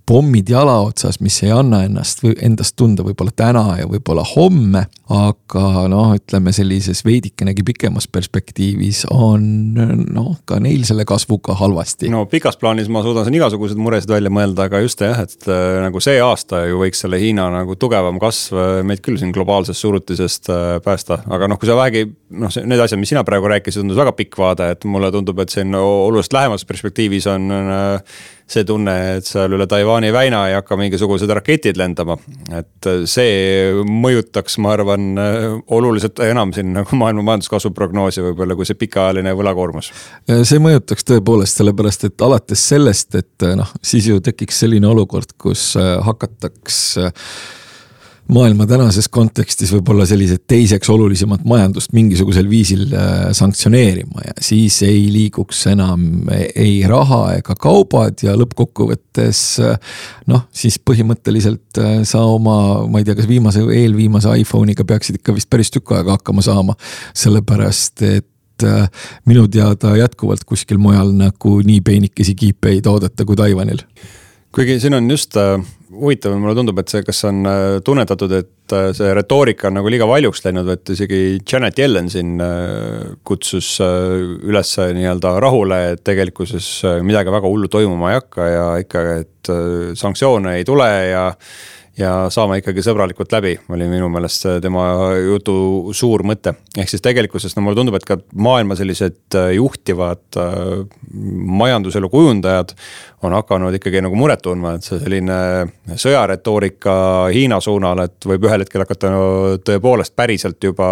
pommid 0.07 0.49
jala 0.49 0.77
otsas, 0.85 1.19
mis 1.21 1.37
ei 1.45 1.51
anna 1.53 1.83
ennast 1.85 2.23
endast 2.41 2.75
tunda 2.79 3.03
võib-olla 3.05 3.33
täna 3.35 3.63
ja 3.79 3.87
võib-olla 3.89 4.23
homme. 4.35 4.87
aga 5.11 5.89
noh, 5.91 6.13
ütleme 6.15 6.53
sellises 6.55 7.01
veidikenegi 7.03 7.65
pikemas 7.67 8.05
perspektiivis 8.07 9.01
on 9.11 9.43
noh, 9.75 10.29
ka 10.47 10.59
neil 10.63 10.85
selle 10.87 11.03
kasvuga 11.07 11.57
halvasti. 11.59 12.09
no 12.13 12.23
pikas 12.31 12.57
plaanis 12.61 12.89
ma 12.89 13.03
suudan 13.03 13.27
siin 13.27 13.37
igasuguseid 13.39 13.81
muresid 13.81 14.13
välja 14.13 14.31
mõelda, 14.33 14.69
aga 14.69 14.81
just 14.83 15.03
jah, 15.03 15.19
et 15.25 15.47
äh, 15.51 15.81
nagu 15.83 16.03
see 16.03 16.17
aasta 16.23 16.63
ju 16.69 16.79
võiks 16.81 17.03
selle 17.03 17.19
Hiina 17.21 17.49
nagu 17.53 17.75
tugevam 17.79 18.19
kasv 18.21 18.57
äh, 18.57 18.73
meid 18.87 19.03
küll 19.05 19.19
siin 19.19 19.35
globaalsest 19.35 19.83
surutisest 19.83 20.51
äh, 20.53 20.75
päästa, 20.85 21.21
aga 21.29 21.51
noh, 21.51 21.59
kui 21.61 21.69
sa 21.69 21.77
vähegi 21.79 22.07
noh, 22.07 22.59
need 22.63 22.83
asjad, 22.83 23.01
mis 23.01 23.11
sina 23.11 23.25
praegu 23.27 23.51
rääkisid, 23.51 23.83
tundus 23.83 23.99
väga 23.99 24.15
pikk 24.17 24.39
vaade, 24.39 24.71
et 24.75 24.87
mulle 24.87 25.11
tundub, 25.13 25.43
et 25.43 25.51
siin 25.53 25.75
oluliselt 25.75 26.39
lähemas 26.39 26.65
perspektiivis 26.67 27.27
on 27.31 27.51
see 28.51 28.65
tunne, 28.67 28.93
et 29.17 29.27
seal 29.27 29.53
üle 29.55 29.67
Taiwan'i 29.69 30.11
väina 30.13 30.43
ei 30.49 30.55
hakka 30.57 30.77
mingisugused 30.79 31.31
raketid 31.37 31.79
lendama. 31.79 32.17
et 32.57 32.89
see 33.09 33.71
mõjutaks, 33.87 34.57
ma 34.63 34.73
arvan, 34.75 35.07
oluliselt 35.71 36.19
enam 36.25 36.53
siin 36.55 36.73
nagu 36.75 36.99
maailma 36.99 37.23
majanduskasvu 37.31 37.71
prognoosi 37.77 38.23
võib-olla, 38.25 38.57
kui 38.59 38.67
see 38.67 38.79
pikaajaline 38.79 39.33
võlakoormus. 39.37 39.91
see 40.27 40.59
mõjutaks 40.63 41.07
tõepoolest, 41.07 41.61
sellepärast 41.61 42.09
et 42.09 42.27
alates 42.27 42.67
sellest, 42.73 43.15
et 43.15 43.47
noh, 43.57 43.71
siis 43.81 44.11
ju 44.11 44.19
tekiks 44.23 44.63
selline 44.65 44.87
olukord, 44.91 45.35
kus 45.41 45.73
hakataks 45.79 46.81
maailma 48.31 48.65
tänases 48.67 49.09
kontekstis 49.11 49.71
võib-olla 49.75 50.05
sellised 50.07 50.45
teiseks 50.49 50.89
olulisemat 50.91 51.43
majandust 51.47 51.91
mingisugusel 51.95 52.47
viisil 52.49 52.85
äh, 52.95 53.31
sanktsioneerima 53.35 54.23
ja 54.27 54.35
siis 54.43 54.79
ei 54.87 55.03
liiguks 55.11 55.65
enam 55.71 56.29
ei 56.31 56.81
raha 56.87 57.21
ega 57.39 57.55
kaubad 57.59 58.23
ja 58.23 58.35
lõppkokkuvõttes 58.39 59.43
äh, 59.65 59.97
noh, 60.31 60.45
siis 60.55 60.79
põhimõtteliselt 60.79 61.81
äh, 61.81 61.93
sa 62.07 62.23
oma, 62.27 62.57
ma 62.87 63.01
ei 63.01 63.07
tea, 63.07 63.17
kas 63.19 63.27
viimase, 63.29 63.65
eelviimase 63.75 64.37
iPhone'iga 64.45 64.87
peaksid 64.87 65.19
ikka 65.19 65.35
vist 65.35 65.51
päris 65.51 65.73
tükk 65.73 65.95
aega 65.97 66.15
hakkama 66.15 66.45
saama, 66.45 66.77
sellepärast 67.17 68.05
et 68.07 68.27
minu 69.25 69.47
teada 69.49 69.95
jätkuvalt 69.97 70.43
kuskil 70.45 70.77
mujal 70.77 71.15
nagu 71.17 71.55
nii 71.65 71.79
peenikesi 71.81 72.35
kiipe 72.37 72.69
ei 72.69 72.81
toodeta 72.85 73.25
kui 73.25 73.39
Taiwanil. 73.39 73.81
Kuigi 74.51 74.79
siin 74.79 74.97
on 74.97 75.09
just 75.11 75.37
huvitav, 75.91 76.35
mulle 76.39 76.55
tundub, 76.55 76.79
et 76.81 76.91
see, 76.91 77.03
kas 77.05 77.19
on 77.27 77.41
äh, 77.47 77.77
tunnetatud, 77.85 78.33
et 78.37 78.75
äh, 78.75 78.89
see 78.95 79.11
retoorika 79.15 79.67
on 79.69 79.77
nagu 79.79 79.91
liiga 79.91 80.07
valjuks 80.09 80.43
läinud, 80.45 80.69
et 80.73 80.93
isegi 80.93 81.19
Janet 81.39 81.79
Yellen 81.81 82.07
siin 82.11 82.37
äh, 82.43 83.11
kutsus 83.27 83.73
üles 83.81 84.73
nii-öelda 84.95 85.35
rahule, 85.43 85.81
et 85.95 86.05
tegelikkuses 86.07 86.69
midagi 87.05 87.33
väga 87.33 87.51
hullu 87.51 87.71
toimuma 87.71 88.11
ei 88.13 88.19
hakka 88.21 88.47
ja 88.49 88.65
ikka, 88.83 89.05
et 89.25 89.53
sanktsioone 89.97 90.59
ei 90.59 90.65
tule 90.67 90.89
ja 91.09 91.27
ja 91.99 92.11
saame 92.31 92.59
ikkagi 92.61 92.83
sõbralikult 92.85 93.33
läbi, 93.35 93.51
oli 93.73 93.87
minu 93.91 94.07
meelest 94.11 94.47
tema 94.63 94.85
jutu 95.19 95.55
suur 95.97 96.23
mõte. 96.27 96.53
ehk 96.77 96.89
siis 96.89 97.03
tegelikkuses 97.03 97.55
no 97.55 97.65
mulle 97.65 97.79
tundub, 97.79 97.97
et 97.99 98.07
ka 98.07 98.17
maailma 98.33 98.77
sellised 98.79 99.35
äh, 99.35 99.51
juhtivad 99.57 100.23
äh, 100.39 100.85
majanduselu 101.61 102.09
kujundajad 102.09 102.73
on 103.27 103.35
hakanud 103.35 103.75
ikkagi 103.77 104.01
nagu 104.01 104.15
muret 104.15 104.41
tundma, 104.45 104.75
et 104.77 104.87
see 104.87 105.01
selline 105.01 105.37
sõjaretoorika 105.99 106.95
Hiina 107.33 107.59
suunal, 107.61 108.05
et 108.07 108.27
võib 108.27 108.47
ühel 108.47 108.65
hetkel 108.65 108.85
hakata 108.85 109.11
no, 109.13 109.23
tõepoolest 109.65 110.15
päriselt 110.15 110.63
juba 110.63 110.91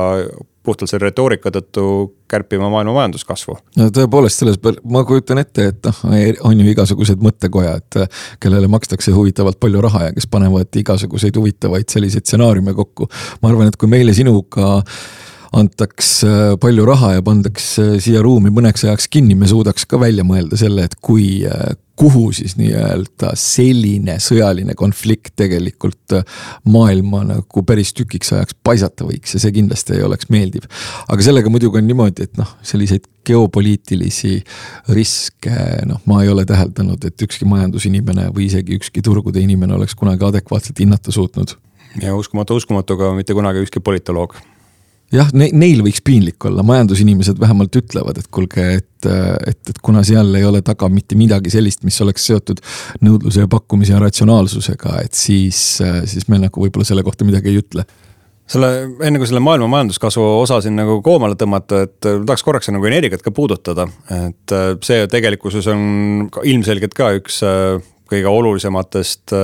puhtalt 0.70 0.92
selle 0.92 1.10
retoorika 1.10 1.52
tõttu 1.54 1.86
kärpima 2.30 2.70
maailma 2.70 2.94
majanduskasvu. 3.00 3.58
no 3.80 3.90
tõepoolest, 3.96 4.44
selles, 4.44 4.60
ma 4.86 5.04
kujutan 5.08 5.42
ette, 5.42 5.70
et 5.74 5.90
noh, 5.90 6.04
on 6.48 6.62
ju 6.62 6.74
igasugused 6.74 7.24
mõttekojad, 7.26 8.02
kellele 8.42 8.70
makstakse 8.72 9.14
huvitavalt 9.16 9.60
palju 9.62 9.82
raha 9.86 10.10
ja 10.10 10.14
kes 10.16 10.30
panevad 10.32 10.82
igasuguseid 10.84 11.40
huvitavaid 11.40 11.90
selliseid 11.90 12.28
stsenaariume 12.28 12.76
kokku. 12.78 13.10
ma 13.42 13.52
arvan, 13.54 13.72
et 13.72 13.80
kui 13.80 13.90
meile 13.92 14.14
sinuga 14.18 14.80
antaks 15.56 16.24
äh, 16.24 16.56
palju 16.62 16.86
raha 16.86 17.16
ja 17.18 17.26
pandaks 17.26 17.68
äh, 17.82 17.94
siia 18.04 18.22
ruumi 18.26 18.52
mõneks 18.54 18.86
ajaks 18.86 19.10
kinni, 19.12 19.38
me 19.38 19.50
suudaks 19.50 19.88
ka 19.90 20.00
välja 20.02 20.26
mõelda 20.28 20.60
selle, 20.60 20.86
et 20.86 20.98
kui 21.02 21.46
äh, 21.50 21.72
kuhu 22.00 22.30
siis 22.36 22.54
nii-öelda 22.56 23.34
selline 23.40 24.16
sõjaline 24.24 24.72
konflikt 24.80 25.34
tegelikult 25.40 26.14
maailma 26.72 27.26
nagu 27.28 27.64
päris 27.68 27.92
tükiks 27.98 28.32
ajaks 28.38 28.56
paisata 28.64 29.08
võiks 29.08 29.36
ja 29.36 29.42
see 29.44 29.52
kindlasti 29.58 29.98
ei 29.98 30.06
oleks 30.08 30.30
meeldiv. 30.32 30.70
aga 31.10 31.26
sellega 31.26 31.52
muidugi 31.52 31.82
on 31.82 31.90
niimoodi, 31.90 32.30
et 32.30 32.40
noh, 32.40 32.54
selliseid 32.64 33.10
geopoliitilisi 33.28 34.38
riske, 34.96 35.58
noh, 35.90 36.00
ma 36.08 36.22
ei 36.24 36.32
ole 36.32 36.46
täheldanud, 36.48 37.04
et 37.04 37.26
ükski 37.28 37.50
majandusinimene 37.50 38.30
või 38.32 38.48
isegi 38.48 38.80
ükski 38.80 39.04
turgude 39.04 39.44
inimene 39.44 39.76
oleks 39.76 39.98
kunagi 40.00 40.24
adekvaatselt 40.30 40.80
hinnata 40.80 41.12
suutnud. 41.12 41.58
ja 42.00 42.16
uskumatu 42.16 42.56
uskumatuga 42.56 43.12
mitte 43.18 43.36
kunagi 43.36 43.66
ükski 43.66 43.84
politoloog 43.84 44.38
jah 45.14 45.30
ne,, 45.34 45.50
neil 45.54 45.84
võiks 45.86 46.04
piinlik 46.06 46.46
olla, 46.50 46.64
majandusinimesed 46.66 47.40
vähemalt 47.42 47.76
ütlevad, 47.80 48.20
et 48.22 48.28
kuulge, 48.34 48.66
et, 48.80 49.08
et, 49.10 49.62
et 49.72 49.80
kuna 49.86 50.04
seal 50.08 50.34
ei 50.38 50.46
ole 50.46 50.62
taga 50.66 50.90
mitte 50.94 51.18
midagi 51.20 51.54
sellist, 51.54 51.84
mis 51.88 51.98
oleks 52.06 52.28
seotud 52.30 52.62
nõudluse 53.06 53.46
ja 53.46 53.50
pakkumise 53.52 53.96
ja 53.96 54.04
ratsionaalsusega, 54.04 55.00
et 55.06 55.18
siis, 55.18 55.80
siis 55.80 56.30
me 56.30 56.42
nagu 56.42 56.66
võib-olla 56.66 56.88
selle 56.88 57.06
kohta 57.08 57.28
midagi 57.28 57.54
ei 57.54 57.64
ütle 57.64 57.88
selle, 58.50 58.70
enne 59.06 59.20
kui 59.22 59.30
selle 59.30 59.44
maailma 59.46 59.68
majanduskasvu 59.70 60.24
osa 60.40 60.58
siin 60.66 60.78
nagu 60.80 61.00
koomale 61.06 61.38
tõmmata, 61.38 61.84
et 61.86 62.00
tahaks 62.02 62.46
korraks 62.46 62.72
nagu 62.74 62.88
energiat 62.90 63.22
ka 63.26 63.34
puudutada. 63.36 63.86
et 64.16 64.56
see 64.86 65.06
tegelikkuses 65.12 65.70
on 65.70 66.30
ilmselgelt 66.44 66.98
ka 66.98 67.12
üks 67.20 67.44
kõige 68.10 68.32
olulisematest 68.32 69.36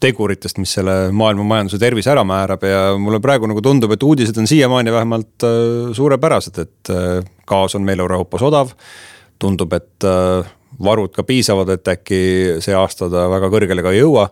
teguritest, 0.00 0.58
mis 0.60 0.74
selle 0.76 0.96
maailma 1.16 1.44
majanduse 1.48 1.80
tervise 1.80 2.12
ära 2.12 2.24
määrab 2.26 2.66
ja 2.68 2.80
mulle 3.00 3.20
praegu 3.24 3.48
nagu 3.48 3.62
tundub, 3.64 3.94
et 3.94 4.04
uudised 4.04 4.36
on 4.40 4.48
siiamaani 4.48 4.92
vähemalt 4.92 5.46
äh, 5.46 5.94
suurepärased, 5.96 6.60
et 6.60 6.92
äh, 6.92 7.24
gaas 7.48 7.76
on 7.78 7.86
meil 7.86 8.02
Euroopas 8.04 8.44
odav. 8.44 8.76
tundub, 9.38 9.72
et 9.76 10.04
äh, 10.04 10.52
varud 10.84 11.12
ka 11.12 11.22
piisavad, 11.24 11.68
et 11.72 11.88
äkki 11.88 12.20
see 12.64 12.76
aasta 12.76 13.08
ta 13.12 13.26
väga 13.28 13.50
kõrgele 13.52 13.84
ka 13.84 13.92
ei 13.92 14.00
jõua 14.00 14.30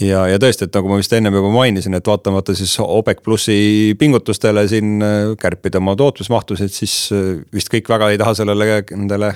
ja, 0.00 0.24
ja 0.28 0.38
tõesti, 0.42 0.66
et 0.66 0.74
nagu 0.74 0.90
ma 0.90 0.98
vist 0.98 1.12
ennem 1.14 1.34
juba 1.38 1.50
mainisin, 1.54 1.94
et 1.94 2.08
vaatamata 2.08 2.54
siis 2.56 2.72
OPEC 2.82 3.20
plussi 3.24 3.56
pingutustele 3.98 4.66
siin 4.70 5.02
äh, 5.04 5.34
kärpida 5.40 5.78
oma 5.78 5.94
tootmismahtusid, 5.98 6.72
siis 6.74 6.96
äh, 7.14 7.36
vist 7.54 7.70
kõik 7.72 7.88
väga 7.90 8.10
ei 8.10 8.18
taha 8.20 8.34
sellele, 8.40 8.80
nendele 8.90 9.30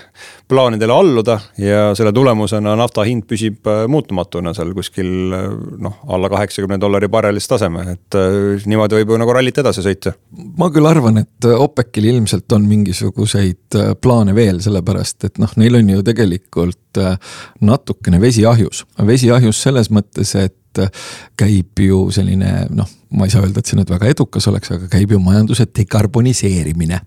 plaanidele 0.49 0.95
alluda. 0.95 1.39
ja 1.59 1.93
selle 1.99 2.13
tulemusena 2.13 2.75
nafta 2.79 3.05
hind 3.07 3.29
püsib 3.31 3.67
äh, 3.71 3.85
muutumatuna 3.91 4.55
seal 4.57 4.75
kuskil 4.75 5.13
noh, 5.79 6.01
alla 6.09 6.31
kaheksakümne 6.33 6.81
dollari 6.81 7.09
barrelis 7.09 7.49
taseme, 7.49 7.85
et 7.95 8.19
niimoodi 8.67 8.99
võib 8.99 9.15
ju 9.15 9.21
nagu 9.23 9.35
rallit 9.35 9.63
edasi 9.63 9.85
sõita. 9.85 10.15
ma 10.59 10.71
küll 10.75 10.89
arvan, 10.91 11.23
et 11.23 11.49
OPEC-il 11.49 12.11
ilmselt 12.13 12.53
on 12.57 12.67
mingisuguseid 12.69 13.79
plaane 14.03 14.35
veel, 14.35 14.61
sellepärast 14.65 15.29
et 15.31 15.39
noh, 15.39 15.55
neil 15.61 15.79
on 15.79 15.95
ju 15.95 16.03
tegelikult 16.03 16.99
natukene 17.61 18.21
vesi 18.21 18.47
ahjus. 18.47 18.85
vesi 19.07 19.31
ahjus 19.31 19.63
selles 19.63 19.91
mõttes, 19.95 20.35
et 20.35 20.48
käib 21.39 21.83
ju 21.85 22.05
selline 22.15 22.67
noh, 22.71 22.89
ma 23.17 23.27
ei 23.27 23.33
saa 23.33 23.45
öelda, 23.45 23.63
et 23.63 23.71
see 23.71 23.79
nüüd 23.79 23.91
väga 23.93 24.11
edukas 24.13 24.49
oleks, 24.51 24.73
aga 24.75 24.91
käib 24.93 25.15
ju 25.15 25.23
majanduse 25.23 25.69
dekarboniseerimine 25.79 27.01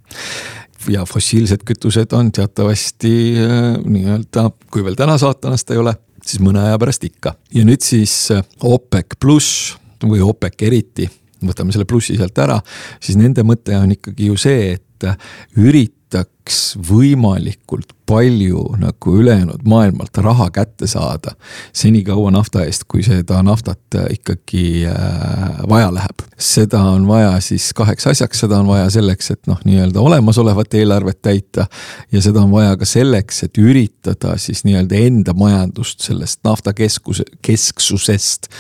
ja 0.90 1.06
fossiilsed 1.06 1.66
kütused 1.68 2.14
on 2.18 2.32
teatavasti 2.32 3.14
äh, 3.38 3.66
nii-öelda, 3.86 4.50
kui 4.72 4.84
veel 4.86 4.98
täna 5.00 5.18
saatanast 5.22 5.72
ei 5.72 5.82
ole, 5.82 5.94
siis 6.26 6.42
mõne 6.44 6.64
aja 6.66 6.80
pärast 6.82 7.06
ikka. 7.06 7.36
ja 7.54 7.66
nüüd 7.68 7.86
siis 7.86 8.16
äh, 8.34 8.44
OPEC 8.64 9.18
pluss 9.20 9.76
või 10.02 10.24
OPEC 10.26 10.66
eriti, 10.66 11.10
võtame 11.46 11.74
selle 11.74 11.86
plussi 11.90 12.18
sealt 12.18 12.38
ära, 12.42 12.60
siis 13.00 13.20
nende 13.20 13.46
mõte 13.46 13.78
on 13.78 13.94
ikkagi 13.98 14.32
ju 14.32 14.38
see, 14.40 14.78
et 14.78 15.10
äh, 15.10 15.18
ürit-, 15.58 15.98
üritaks 16.12 16.76
võimalikult 16.90 17.94
palju 18.06 18.76
nagu 18.80 19.14
ülejäänud 19.16 19.64
maailmalt 19.64 20.18
raha 20.18 20.50
kätte 20.52 20.88
saada. 20.88 21.32
senikaua 21.74 22.32
nafta 22.32 22.66
eest, 22.66 22.84
kui 22.88 23.04
seda 23.04 23.42
naftat 23.44 23.96
ikkagi 24.12 24.86
äh, 24.88 25.62
vaja 25.70 25.94
läheb. 25.94 26.22
seda 26.38 26.82
on 26.82 27.08
vaja 27.08 27.40
siis 27.40 27.72
kaheks 27.74 28.08
asjaks, 28.08 28.40
seda 28.40 28.60
on 28.60 28.68
vaja 28.68 28.90
selleks, 28.90 29.32
et 29.32 29.48
noh, 29.48 29.60
nii-öelda 29.64 30.00
olemasolevat 30.00 30.74
eelarvet 30.74 31.22
täita. 31.22 31.68
ja 32.12 32.22
seda 32.22 32.42
on 32.42 32.52
vaja 32.52 32.76
ka 32.78 32.86
selleks, 32.86 33.44
et 33.44 33.58
üritada 33.58 34.38
siis 34.38 34.66
nii-öelda 34.66 34.96
enda 34.96 35.34
majandust 35.34 36.02
sellest 36.02 36.44
naftakeskuse, 36.44 37.24
kesksusest 37.42 38.52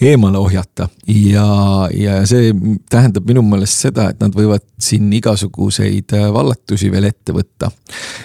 eemale 0.00 0.38
ohjata 0.38 0.88
ja, 1.10 1.46
ja 1.94 2.18
see 2.28 2.52
tähendab 2.90 3.26
minu 3.28 3.42
meelest 3.46 3.86
seda, 3.86 4.08
et 4.12 4.20
nad 4.22 4.34
võivad 4.34 4.62
siin 4.82 5.10
igasuguseid 5.18 6.14
äh, 6.16 6.26
vallatusi 6.34 6.90
veel 6.92 7.08
ette 7.10 7.34
võtta. 7.34 7.70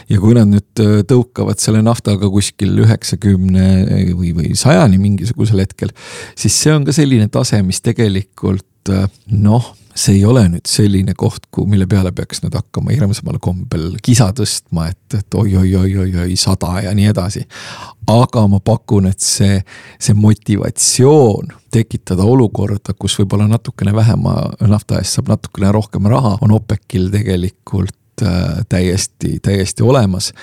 ja 0.09 0.19
kui 0.21 0.37
nad 0.37 0.51
nüüd 0.51 0.83
äh, 0.83 0.99
tõukavad 1.09 1.61
selle 1.63 1.81
naftaga 1.85 2.29
kuskil 2.29 2.77
üheksakümne 2.85 3.69
või, 4.13 4.33
või 4.37 4.53
sajani 4.57 5.01
mingisugusel 5.01 5.63
hetkel, 5.65 5.93
siis 6.37 6.57
see 6.61 6.75
on 6.75 6.85
ka 6.85 6.95
selline 6.95 7.29
tase, 7.33 7.61
mis 7.65 7.81
tegelikult 7.81 8.93
äh, 8.93 9.09
noh 9.33 9.73
see 9.95 10.17
ei 10.17 10.25
ole 10.25 10.43
nüüd 10.49 10.67
selline 10.69 11.13
koht, 11.17 11.47
kuhu, 11.51 11.67
mille 11.69 11.87
peale 11.89 12.11
peaks 12.15 12.41
nüüd 12.43 12.55
hakkama 12.57 12.93
hirmsamal 12.95 13.39
kombel 13.43 13.91
kisa 14.03 14.31
tõstma, 14.35 14.89
et, 14.91 15.17
et 15.19 15.37
oi-oi-oi-oi-oi 15.37 16.37
sada 16.39 16.79
ja 16.85 16.93
nii 16.97 17.09
edasi. 17.11 17.45
aga 18.07 18.47
ma 18.51 18.59
pakun, 18.59 19.07
et 19.07 19.19
see, 19.23 19.61
see 19.99 20.15
motivatsioon 20.17 21.53
tekitada 21.73 22.25
olukorda, 22.27 22.93
kus 22.99 23.17
võib-olla 23.19 23.47
natukene 23.49 23.93
vähema 23.95 24.35
nafta 24.67 24.99
eest 24.99 25.17
saab 25.17 25.31
natukene 25.33 25.71
rohkem 25.71 26.09
raha, 26.11 26.37
on 26.41 26.51
OPEC-il 26.57 27.11
tegelikult 27.13 27.95
täiesti, 28.69 29.39
täiesti 29.41 29.83
olemas. 29.83 30.33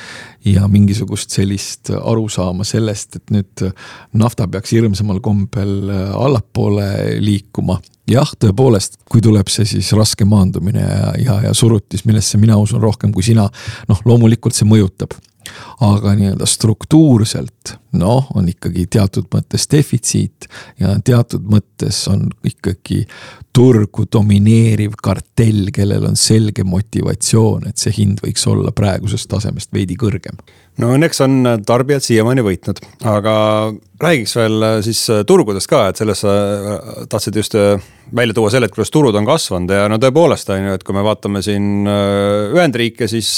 ja 0.45 0.69
mingisugust 0.69 1.31
sellist 1.31 1.91
arusaama 1.91 2.65
sellest, 2.65 3.17
et 3.17 3.31
nüüd 3.31 3.65
nafta 4.17 4.49
peaks 4.49 4.73
hirmsamal 4.73 5.21
kombel 5.21 5.91
äh, 5.93 6.15
allapoole 6.17 7.21
liikuma 7.21 7.77
jah, 8.11 8.31
tõepoolest, 8.41 9.03
kui 9.11 9.21
tuleb 9.21 9.51
see 9.53 9.69
siis 9.69 9.93
raske 9.93 10.25
maandumine 10.25 10.83
ja, 10.83 11.11
ja, 11.21 11.41
ja 11.49 11.55
surutis, 11.55 12.07
millesse 12.09 12.41
mina 12.41 12.57
usun 12.57 12.81
rohkem 12.83 13.13
kui 13.13 13.23
sina, 13.27 13.47
noh, 13.89 14.01
loomulikult 14.09 14.57
see 14.57 14.69
mõjutab 14.69 15.19
aga 15.81 16.13
nii-öelda 16.15 16.47
struktuurselt 16.47 17.75
noh, 17.97 18.29
on 18.37 18.49
ikkagi 18.51 18.87
teatud 18.93 19.29
mõttes 19.35 19.67
defitsiit 19.73 20.47
ja 20.81 20.95
teatud 21.05 21.47
mõttes 21.51 22.03
on 22.13 22.29
ikkagi 22.47 23.03
turgu 23.61 24.07
domineeriv 24.09 24.95
kartell, 25.05 25.69
kellel 25.75 26.07
on 26.09 26.17
selge 26.17 26.65
motivatsioon, 26.65 27.67
et 27.69 27.81
see 27.83 27.93
hind 27.99 28.23
võiks 28.25 28.47
olla 28.49 28.73
praegusest 28.73 29.29
tasemest 29.29 29.73
veidi 29.77 29.99
kõrgem. 30.01 30.39
no 30.81 30.95
õnneks 30.97 31.21
on 31.27 31.43
tarbijad 31.69 32.07
siiamaani 32.07 32.45
võitnud, 32.47 32.81
aga 33.05 33.35
räägiks 34.01 34.37
veel 34.37 34.67
siis 34.85 35.03
turgudest 35.29 35.71
ka, 35.71 35.87
et 35.91 36.01
selles 36.01 36.23
sa 36.25 36.35
tahtsid 37.11 37.37
just 37.37 37.57
välja 38.17 38.35
tuua 38.35 38.51
selle, 38.51 38.67
et 38.67 38.75
kuidas 38.75 38.91
turud 38.91 39.15
on 39.15 39.29
kasvanud 39.29 39.71
ja 39.75 39.85
no 39.91 40.01
tõepoolest 40.03 40.51
on 40.55 40.65
ju, 40.65 40.77
et 40.79 40.85
kui 40.87 40.97
me 40.97 41.05
vaatame 41.07 41.43
siin 41.45 41.87
Ühendriike, 41.87 43.07
siis 43.11 43.37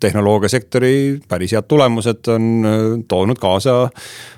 tehnoloogiasektori 0.00 0.94
päris 1.28 1.54
head 1.56 1.70
tulemused 1.70 2.32
on 2.34 3.04
toonud 3.08 3.40
kaasa 3.40 3.84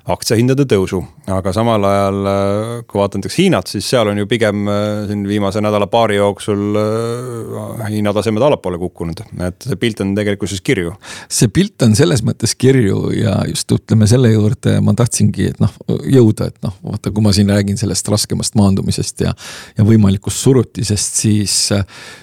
aktsiahindade 0.07 0.67
tõusu. 0.71 1.03
aga 1.27 1.51
samal 1.51 1.83
ajal, 1.83 2.19
äh, 2.31 2.69
kui 2.87 3.01
vaatan 3.01 3.19
näiteks 3.19 3.39
Hiinat, 3.41 3.67
siis 3.67 3.89
seal 3.91 4.07
on 4.07 4.21
ju 4.21 4.29
pigem 4.31 4.69
äh, 4.71 5.07
siin 5.09 5.25
viimase 5.27 5.59
nädala-paari 5.65 6.21
jooksul 6.21 6.79
äh, 6.79 7.81
hinnatasemed 7.91 8.43
allapoole 8.47 8.79
kukkunud, 8.79 9.25
et 9.49 9.67
see 9.67 9.79
pilt 9.83 10.01
on 10.05 10.15
tegelikkuses 10.15 10.63
kirju. 10.63 10.95
see 11.29 11.51
pilt 11.51 11.83
on 11.83 11.97
selles 11.99 12.23
mõttes 12.27 12.55
kirju 12.55 13.11
ja 13.17 13.41
just 13.51 13.73
ütleme 13.75 14.07
selle 14.07 14.31
juurde 14.31 14.79
ma 14.87 14.95
tahtsingi, 14.95 15.46
et 15.53 15.61
noh, 15.63 15.73
jõuda, 16.13 16.51
et 16.51 16.59
noh, 16.67 16.75
vaata, 16.85 17.13
kui 17.15 17.25
ma 17.25 17.35
siin 17.37 17.51
räägin 17.53 17.79
sellest 17.81 18.09
raskemast 18.13 18.57
maandumisest 18.59 19.27
ja. 19.27 19.35
ja 19.79 19.87
võimalikust 19.87 20.43
surutisest, 20.45 21.21
siis 21.23 21.59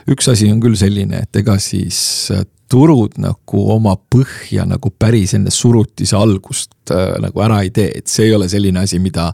üks 0.09 0.29
asi 0.31 0.51
on 0.51 0.61
küll 0.63 0.77
selline, 0.79 1.23
et 1.27 1.41
ega 1.43 1.57
siis 1.61 2.31
turud 2.73 3.19
nagu 3.21 3.63
oma 3.73 3.93
põhja 3.95 4.65
nagu 4.65 4.89
päris 4.99 5.35
enne 5.37 5.51
surutise 5.53 6.17
algust 6.17 6.91
äh, 6.93 7.13
nagu 7.21 7.43
ära 7.45 7.59
ei 7.65 7.69
tee, 7.73 7.91
et 7.99 8.09
see 8.09 8.27
ei 8.27 8.33
ole 8.35 8.47
selline 8.49 8.81
asi, 8.81 8.99
mida. 9.03 9.29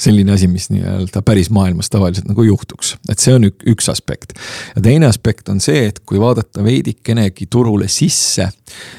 selline 0.00 0.32
asi, 0.34 0.48
mis 0.50 0.68
nii-öelda 0.72 1.22
päris 1.26 1.50
maailmas 1.54 1.92
tavaliselt 1.92 2.30
nagu 2.30 2.46
juhtuks, 2.46 2.94
et 3.12 3.20
see 3.20 3.36
on 3.36 3.48
ük, 3.50 3.60
üks 3.74 3.90
aspekt. 3.92 4.34
ja 4.74 4.82
teine 4.84 5.10
aspekt 5.10 5.52
on 5.52 5.60
see, 5.64 5.84
et 5.90 6.00
kui 6.08 6.20
vaadata 6.22 6.64
veidikenegi 6.64 7.48
turule 7.52 7.90
sisse, 7.92 8.48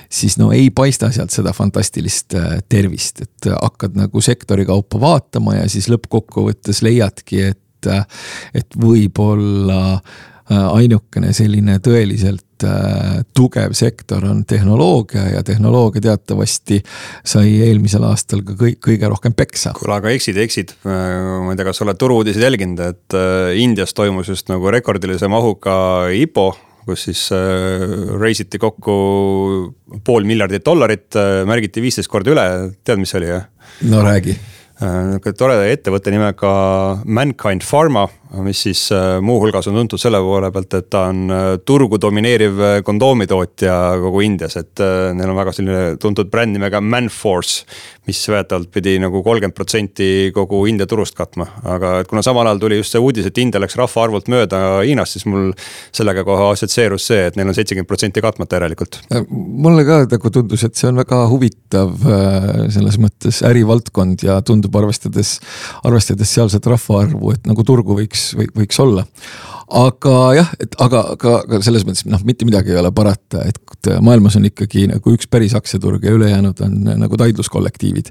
siis 0.09 0.37
no 0.41 0.51
ei 0.55 0.69
paista 0.69 1.09
sealt 1.15 1.33
seda 1.33 1.53
fantastilist 1.55 2.37
äh, 2.37 2.59
tervist, 2.69 3.23
et 3.25 3.51
hakkad 3.55 3.97
nagu 3.97 4.21
sektori 4.21 4.67
kaupa 4.69 5.01
vaatama 5.01 5.57
ja 5.57 5.69
siis 5.69 5.89
lõppkokkuvõttes 5.89 6.83
leiadki, 6.85 7.45
et, 7.53 7.89
äh, 7.89 8.05
et 8.53 8.77
võib-olla 8.77 10.01
ainukene 10.49 11.33
selline 11.33 11.77
tõeliselt 11.83 12.45
Äh, 12.63 13.21
tugev 13.33 13.71
sektor 13.77 14.25
on 14.25 14.41
tehnoloogia 14.45 15.21
ja 15.31 15.43
tehnoloogia 15.43 16.01
teatavasti 16.01 16.81
sai 17.23 17.53
eelmisel 17.63 18.03
aastal 18.03 18.41
ka 18.43 18.55
kõik, 18.59 18.81
kõige 18.83 19.07
rohkem 19.07 19.35
peksa. 19.37 19.71
kuule, 19.77 19.95
aga 19.95 20.11
eksid, 20.11 20.35
eksid. 20.43 20.73
Äh, 20.83 21.13
ma 21.45 21.53
ei 21.53 21.59
tea, 21.59 21.69
kas 21.69 21.79
sa 21.79 21.85
oled 21.85 21.99
turu-uudiseid 22.01 22.43
jälginud, 22.43 22.81
et 22.83 23.15
äh, 23.15 23.53
Indias 23.63 23.95
toimus 23.95 24.33
just 24.33 24.51
nagu 24.51 24.73
rekordilise 24.75 25.31
mahuga 25.31 26.09
IPO 26.19 26.49
kus 26.89 27.07
siis 27.07 27.25
äh, 27.31 27.87
reisiti 28.19 28.59
kokku 28.59 28.99
pool 30.03 30.27
miljardit 30.27 30.65
dollarit 30.65 31.15
äh,, 31.15 31.45
märgiti 31.47 31.83
viisteist 31.85 32.11
korda 32.11 32.35
üle, 32.35 32.47
tead, 32.83 32.99
mis 32.99 33.13
see 33.13 33.21
oli, 33.21 33.35
jah? 33.37 33.47
no 33.87 34.03
räägi 34.03 34.35
niisugune 34.79 35.35
toreda 35.35 35.63
ettevõtte 35.67 36.11
nimega 36.11 36.51
Mankind 37.03 37.63
Pharma 37.67 38.05
mis 38.37 38.61
siis 38.61 38.91
äh, 38.93 39.17
muuhulgas 39.21 39.67
on 39.67 39.77
tuntud 39.79 40.01
selle 40.01 40.19
poole 40.21 40.51
pealt, 40.53 40.73
et 40.77 40.89
ta 40.91 41.07
on 41.09 41.21
äh, 41.33 41.45
turgu 41.65 41.97
domineeriv 42.01 42.59
äh, 42.61 42.73
kondoomitootja 42.85 43.77
kogu 44.03 44.21
Indias, 44.25 44.57
et 44.59 44.83
neil 45.17 45.31
on 45.31 45.37
väga 45.37 45.53
selline 45.55 45.95
tuntud 46.01 46.29
bränd 46.29 46.53
nimega 46.57 46.81
Manforce. 46.81 47.65
mis 48.09 48.23
väidetavalt 48.25 48.71
pidi 48.73 48.95
nagu 48.97 49.19
kolmkümmend 49.21 49.53
protsenti 49.53 50.31
kogu 50.33 50.63
India 50.65 50.87
turust 50.89 51.13
katma, 51.13 51.45
aga 51.61 51.99
et 52.01 52.07
kuna 52.09 52.23
samal 52.25 52.47
ajal 52.49 52.61
tuli 52.63 52.79
just 52.79 52.95
see 52.95 53.01
uudis, 53.05 53.27
et 53.29 53.37
India 53.37 53.61
läks 53.61 53.77
rahvaarvult 53.77 54.31
mööda 54.33 54.79
Hiinast, 54.81 55.13
siis 55.13 55.27
mul 55.29 55.51
sellega 55.93 56.23
kohe 56.25 56.47
assotsieerus 56.55 57.05
see, 57.11 57.27
et 57.29 57.37
neil 57.37 57.51
on 57.51 57.57
seitsekümmend 57.57 57.89
protsenti 57.89 58.23
katmata 58.25 58.57
järelikult. 58.57 58.97
mulle 59.29 59.85
ka 59.85 59.99
nagu 60.09 60.31
tundus, 60.33 60.63
et 60.65 60.79
see 60.79 60.89
on 60.89 60.97
väga 60.97 61.19
huvitav 61.29 61.93
selles 62.73 62.97
mõttes 62.97 63.43
ärivaldkond 63.45 64.25
ja 64.25 64.39
tundub 64.41 64.81
arvestades, 64.81 65.35
arvestades 65.85 66.33
sealset 66.33 66.65
rahvaarvu, 66.65 67.35
et 67.37 67.45
nagu 67.51 67.67
turgu 67.67 67.99
võiks 68.01 68.18
võiks, 68.39 68.55
võiks 68.57 68.81
olla. 68.83 69.05
Aga 69.79 70.15
jah, 70.33 70.53
et 70.63 70.73
aga, 70.81 71.03
aga, 71.13 71.33
aga 71.45 71.59
selles 71.65 71.83
mõttes 71.85 72.07
noh, 72.09 72.23
mitte 72.25 72.47
midagi 72.47 72.73
ei 72.73 72.79
ole 72.81 72.89
parata, 72.95 73.43
et 73.45 73.91
maailmas 74.01 74.39
on 74.39 74.47
ikkagi 74.49 74.87
nagu 74.89 75.13
üks 75.13 75.29
päris 75.29 75.53
aktsiaturg 75.57 76.07
ja 76.07 76.15
ülejäänud 76.15 76.63
on 76.65 76.79
nagu 77.03 77.19
taidluskollektiivid 77.21 78.09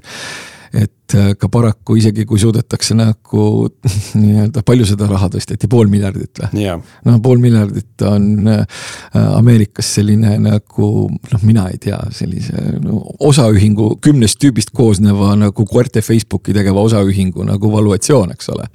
et 0.73 1.15
äh, 1.17 1.31
ka 1.39 1.49
paraku 1.49 1.95
isegi 1.97 2.25
kui 2.29 2.39
suudetakse 2.39 2.93
nagu 2.97 3.43
nii-öelda, 4.21 4.61
palju 4.65 4.85
seda 4.85 5.07
raha 5.09 5.29
tõsteti, 5.33 5.69
pool 5.71 5.89
miljardit 5.89 6.41
või 6.43 6.63
yeah.? 6.63 6.81
no 7.05 7.17
pool 7.25 7.41
miljardit 7.41 8.05
on 8.05 8.49
äh, 8.51 8.83
Ameerikas 9.17 9.89
selline 9.97 10.35
nagu 10.43 10.89
noh, 11.09 11.45
mina 11.45 11.67
ei 11.73 11.79
tea, 11.81 11.97
sellise 12.13 12.77
no, 12.83 13.01
osaühingu 13.25 13.95
kümnest 14.03 14.39
tüübist 14.41 14.73
koosneva 14.75 15.33
nagu 15.39 15.65
koerte 15.69 16.03
Facebooki 16.05 16.53
tegeva 16.53 16.85
osaühingu 16.85 17.47
nagu 17.47 17.73
valuatsioon, 17.73 18.35
eks 18.37 18.53
ole. 18.53 18.69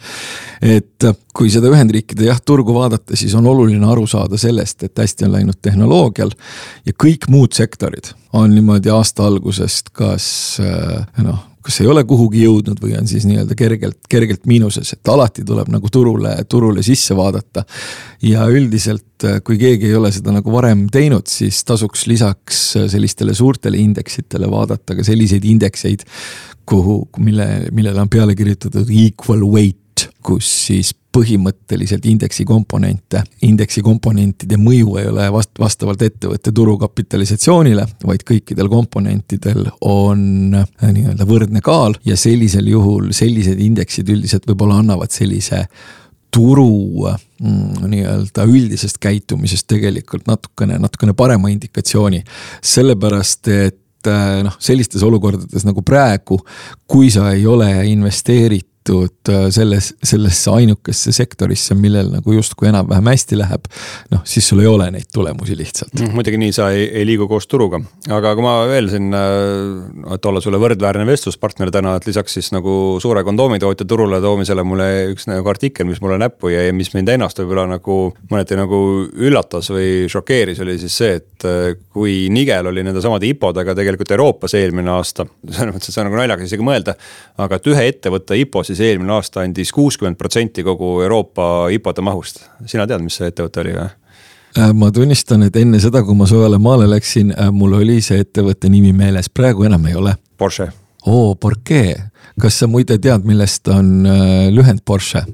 et 0.75 1.09
äh, 1.09 1.17
kui 1.35 1.51
seda 1.51 1.71
Ühendriikide 1.71 2.29
jah, 2.29 2.43
turgu 2.43 2.75
vaadata, 2.75 3.15
siis 3.19 3.35
on 3.39 3.47
oluline 3.51 3.87
aru 3.87 4.09
saada 4.11 4.39
sellest, 4.41 4.83
et 4.83 4.99
hästi 4.99 5.29
on 5.29 5.35
läinud 5.39 5.63
tehnoloogial 5.63 6.35
ja 6.87 6.99
kõik 6.99 7.31
muud 7.31 7.55
sektorid 7.55 8.15
on 8.35 8.51
niimoodi 8.51 8.91
aasta 8.91 9.29
algusest 9.31 9.93
kas 9.95 10.25
noh 11.23 11.54
kas 11.65 11.81
ei 11.81 11.89
ole 11.89 12.05
kuhugi 12.09 12.43
jõudnud 12.45 12.81
või 12.83 12.97
on 12.99 13.09
siis 13.09 13.25
nii-öelda 13.29 13.57
kergelt, 13.57 13.99
kergelt 14.11 14.45
miinuses, 14.51 14.93
et 14.97 15.11
alati 15.13 15.45
tuleb 15.49 15.71
nagu 15.73 15.89
turule, 15.93 16.35
turule 16.49 16.85
sisse 16.85 17.17
vaadata. 17.17 17.65
ja 18.23 18.47
üldiselt, 18.49 19.25
kui 19.45 19.57
keegi 19.61 19.89
ei 19.89 19.97
ole 19.97 20.13
seda 20.13 20.35
nagu 20.35 20.53
varem 20.53 20.87
teinud, 20.93 21.27
siis 21.31 21.63
tasuks 21.65 22.07
lisaks 22.11 22.65
sellistele 22.93 23.35
suurtele 23.35 23.81
indeksitele 23.81 24.51
vaadata 24.51 24.97
ka 24.97 25.05
selliseid 25.05 25.45
indekseid, 25.45 26.05
kuhu, 26.69 27.09
mille, 27.19 27.49
millele 27.73 28.01
on 28.01 28.13
peale 28.13 28.37
kirjutatud 28.37 28.91
equal 28.91 29.45
weight 29.49 29.84
kus 30.25 30.49
siis 30.67 30.93
põhimõtteliselt 31.15 32.07
indeksi 32.11 32.45
komponente, 32.49 33.23
indeksi 33.47 33.83
komponentide 33.87 34.59
mõju 34.59 34.97
ei 34.99 35.09
ole 35.11 35.29
vast-, 35.35 35.55
vastavalt 35.61 36.03
ettevõtte 36.03 36.53
turukapitalisatsioonile, 36.55 37.87
vaid 38.07 38.25
kõikidel 38.27 38.71
komponentidel 38.73 39.69
on 39.87 40.57
äh, 40.59 40.89
nii-öelda 40.89 41.29
võrdne 41.29 41.63
kaal 41.65 41.95
ja 42.07 42.19
sellisel 42.19 42.71
juhul 42.73 43.13
sellised 43.15 43.61
indeksid 43.63 44.11
üldiselt 44.11 44.49
võib-olla 44.51 44.81
annavad 44.83 45.15
sellise 45.15 45.67
turu 46.35 47.07
mm, 47.07 47.87
nii-öelda 47.93 48.49
üldisest 48.51 48.99
käitumisest 49.03 49.69
tegelikult 49.71 50.27
natukene, 50.27 50.81
natukene 50.83 51.15
parema 51.15 51.53
indikatsiooni. 51.53 52.25
sellepärast, 52.75 53.49
et 53.55 54.11
äh, 54.11 54.43
noh, 54.47 54.59
sellistes 54.59 55.07
olukordades 55.07 55.67
nagu 55.69 55.87
praegu, 55.87 56.41
kui 56.91 57.13
sa 57.15 57.31
ei 57.37 57.47
ole 57.47 57.71
investeeritud 57.93 58.74
valitud 58.89 59.29
äh, 59.29 59.51
selles, 59.51 59.95
sellesse 60.03 60.51
ainukesse 60.51 61.13
sektorisse, 61.13 61.75
millel 61.75 62.11
nagu 62.13 62.33
justkui 62.33 62.69
enam-vähem 62.69 63.07
hästi 63.09 63.39
läheb. 63.39 63.65
noh, 64.11 64.21
siis 64.25 64.49
sul 64.49 64.61
ei 64.61 64.67
ole 64.67 64.91
neid 64.91 65.09
tulemusi 65.13 65.57
lihtsalt 65.57 65.95
mm,. 66.01 66.15
muidugi 66.15 66.39
nii 66.39 66.53
sa 66.53 66.71
ei, 66.71 66.89
ei 66.93 67.07
liigu 67.07 67.29
koos 67.29 67.47
turuga, 67.47 67.81
aga 68.11 68.35
kui 68.35 68.45
ma 68.45 68.55
veel 68.69 68.89
siin, 68.93 69.11
äh, 69.15 70.15
et 70.15 70.27
olla 70.27 70.41
sulle 70.41 70.61
võrdväärne 70.61 71.07
vestluspartner 71.07 71.71
täna, 71.73 71.97
et 71.97 72.07
lisaks 72.07 72.37
siis 72.39 72.53
nagu 72.53 72.99
suure 73.03 73.25
kondoomitootja 73.25 73.87
turule 73.89 74.21
toomisele 74.21 74.65
mulle 74.65 74.89
üks 75.15 75.29
nagu 75.31 75.49
artikkel, 75.49 75.89
mis 75.89 76.03
mulle 76.05 76.19
näppu 76.21 76.53
jäi 76.53 76.69
ja 76.69 76.77
mis 76.77 76.93
mind 76.95 77.15
ennast 77.15 77.41
võib-olla 77.41 77.67
nagu 77.77 77.99
mõneti 78.31 78.59
nagu 78.59 78.81
üllatas 79.15 79.71
või 79.73 80.11
šokeeris, 80.13 80.61
oli 80.65 80.77
siis 80.83 80.99
see, 81.01 81.19
et 81.23 81.49
äh, 81.49 81.73
kui 81.95 82.29
nigel 82.33 82.69
oli 82.73 82.85
nende 82.85 83.03
samade 83.05 83.29
IPO-dega 83.33 83.77
tegelikult 83.77 84.15
Euroopas 84.17 84.57
eelmine 84.59 84.93
aasta. 84.95 85.27
selles 85.49 85.75
mõttes, 85.75 85.89
et 85.89 85.97
see 85.97 86.03
on 86.05 86.11
nagu 86.11 86.21
naljakas 86.21 86.51
isegi 86.51 86.67
mõelda, 86.67 86.97
aga 87.41 87.59
et 87.59 87.73
ühe 87.73 87.89
ettevõtte 87.89 88.37
IPO 88.45 88.65
siis 88.67 88.74
eelmine 88.81 89.13
aasta 89.13 89.45
andis 89.45 89.73
kuuskümmend 89.73 90.19
protsenti 90.19 90.65
kogu 90.67 91.01
Euroopa 91.03 91.69
IPO-de 91.71 92.03
mahust. 92.03 92.45
sina 92.67 92.87
tead, 92.87 93.03
mis 93.05 93.17
see 93.21 93.29
ettevõte 93.31 93.61
oli 93.61 93.77
või? 93.77 93.91
Äh, 94.59 94.73
ma 94.75 94.91
tunnistan, 94.95 95.43
et 95.43 95.57
enne 95.57 95.81
seda, 95.83 96.05
kui 96.07 96.15
ma 96.15 96.27
suvele 96.31 96.59
maale 96.63 96.87
läksin, 96.91 97.33
äh, 97.35 97.51
mul 97.53 97.75
oli 97.81 98.01
see 98.05 98.21
ettevõtte 98.23 98.71
nimi 98.71 98.93
meeles, 98.95 99.31
praegu 99.31 99.67
enam 99.67 99.87
ei 99.91 99.95
ole. 99.99 100.15
Porsche. 100.39 100.69
oo, 101.07 101.35
Porsche, 101.35 102.11
kas 102.41 102.59
sa 102.59 102.67
muide 102.71 102.99
tead, 102.99 103.27
millest 103.27 103.69
on 103.69 104.07
äh, 104.07 104.53
lühend 104.55 104.85
Porsche? 104.85 105.25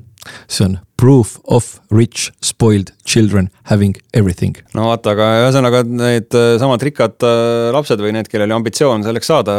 See 0.48 0.66
on 0.66 0.78
proof 1.00 1.38
of 1.44 1.80
rich 1.90 2.30
spoiled 2.44 2.92
children 3.04 3.48
having 3.70 3.94
everything. 4.12 4.56
no 4.76 4.90
vaata, 4.90 5.14
aga 5.14 5.28
ühesõnaga 5.46 5.82
need 5.88 6.36
äh, 6.36 6.56
samad 6.60 6.84
rikkad 6.84 7.24
äh, 7.24 7.70
lapsed 7.74 8.02
või 8.04 8.12
need, 8.16 8.28
kellel 8.28 8.48
oli 8.48 8.58
ambitsioon 8.58 9.06
selleks 9.06 9.30
saada, 9.32 9.54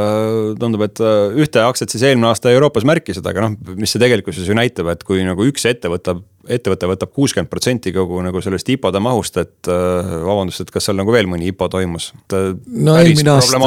tundub, 0.61 0.85
et 0.85 1.01
äh, 1.01 1.33
ühte 1.41 1.63
aktsiat 1.65 1.93
siis 1.93 2.05
eelmine 2.09 2.29
aasta 2.29 2.53
Euroopas 2.53 2.85
märkisid, 2.87 3.25
aga 3.25 3.47
noh, 3.47 3.57
mis 3.79 3.93
see 3.93 4.01
tegelikkuses 4.03 4.49
ju 4.49 4.57
näitab, 4.57 4.91
et 4.93 5.05
kui 5.07 5.25
nagu 5.25 5.49
üks 5.49 5.65
ettevõte 5.69 6.19
ettevõte 6.49 6.89
võtab 6.89 7.11
kuuskümmend 7.13 7.49
protsenti 7.51 7.93
kogu 7.93 8.21
nagu 8.25 8.41
sellest 8.41 8.69
IPO-de 8.73 9.01
mahust, 9.03 9.37
et 9.41 9.69
äh, 9.69 10.11
vabandust, 10.25 10.63
et 10.63 10.71
kas 10.73 10.87
seal 10.87 10.97
nagu 10.97 11.13
veel 11.13 11.29
mõni 11.29 11.51
IPO 11.51 11.67
toimus? 11.71 12.11
no 12.31 12.95
eelmine 12.97 13.33
aasta, 13.35 13.59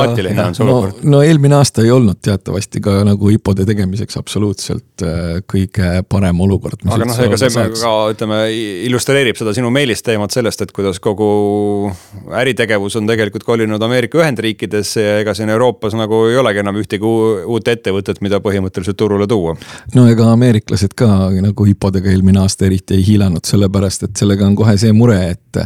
no, 0.64 0.78
no 1.02 1.22
eelmine 1.22 1.58
aasta 1.58 1.84
ei 1.84 1.92
olnud 1.94 2.18
teatavasti 2.24 2.82
ka 2.84 2.96
nagu 3.06 3.30
IPO-de 3.34 3.66
tegemiseks 3.68 4.18
absoluutselt 4.20 5.04
äh, 5.06 5.38
kõige 5.50 6.02
parem 6.08 6.40
olukord. 6.44 6.82
aga 6.88 7.08
noh, 7.08 7.22
ega 7.26 7.38
see 7.40 7.66
ka 7.80 7.94
ütleme 8.14 8.40
illustreerib 8.88 9.38
seda 9.38 9.54
sinu 9.56 9.70
meelist 9.74 10.06
teemat 10.06 10.34
sellest, 10.34 10.66
et 10.66 10.74
kuidas 10.74 11.00
kogu 11.04 11.92
äritegevus 12.42 12.98
on 13.00 13.08
tegelikult 13.10 13.46
kolinud 13.46 13.82
Ameerika 13.82 14.18
Ühendriikidesse 14.22 15.04
ja 15.04 15.18
ega 15.22 15.36
siin 15.36 15.52
Euroopas 15.54 15.94
nagu 15.98 16.24
ei 16.30 16.38
olegi 16.40 16.64
enam 16.64 16.78
ühtegi 16.80 17.04
uut 17.04 17.68
ettevõtet, 17.70 18.20
mida 18.24 18.40
põhimõtteliselt 18.44 18.98
turule 18.98 19.28
tuua. 19.30 19.54
no 19.94 20.06
ega 20.10 20.30
ameeriklased 20.32 20.96
ka 20.98 21.08
nagu 21.34 21.70
IPO-dega 21.70 22.12
eelmine 22.12 22.42
aasta 22.42 22.63
eriti 22.66 22.98
ei 22.98 23.06
hiilanud, 23.06 23.44
sellepärast 23.46 24.08
et 24.08 24.16
sellega 24.18 24.46
on 24.46 24.56
kohe 24.58 24.76
see 24.80 24.92
mure, 24.96 25.20
et 25.34 25.64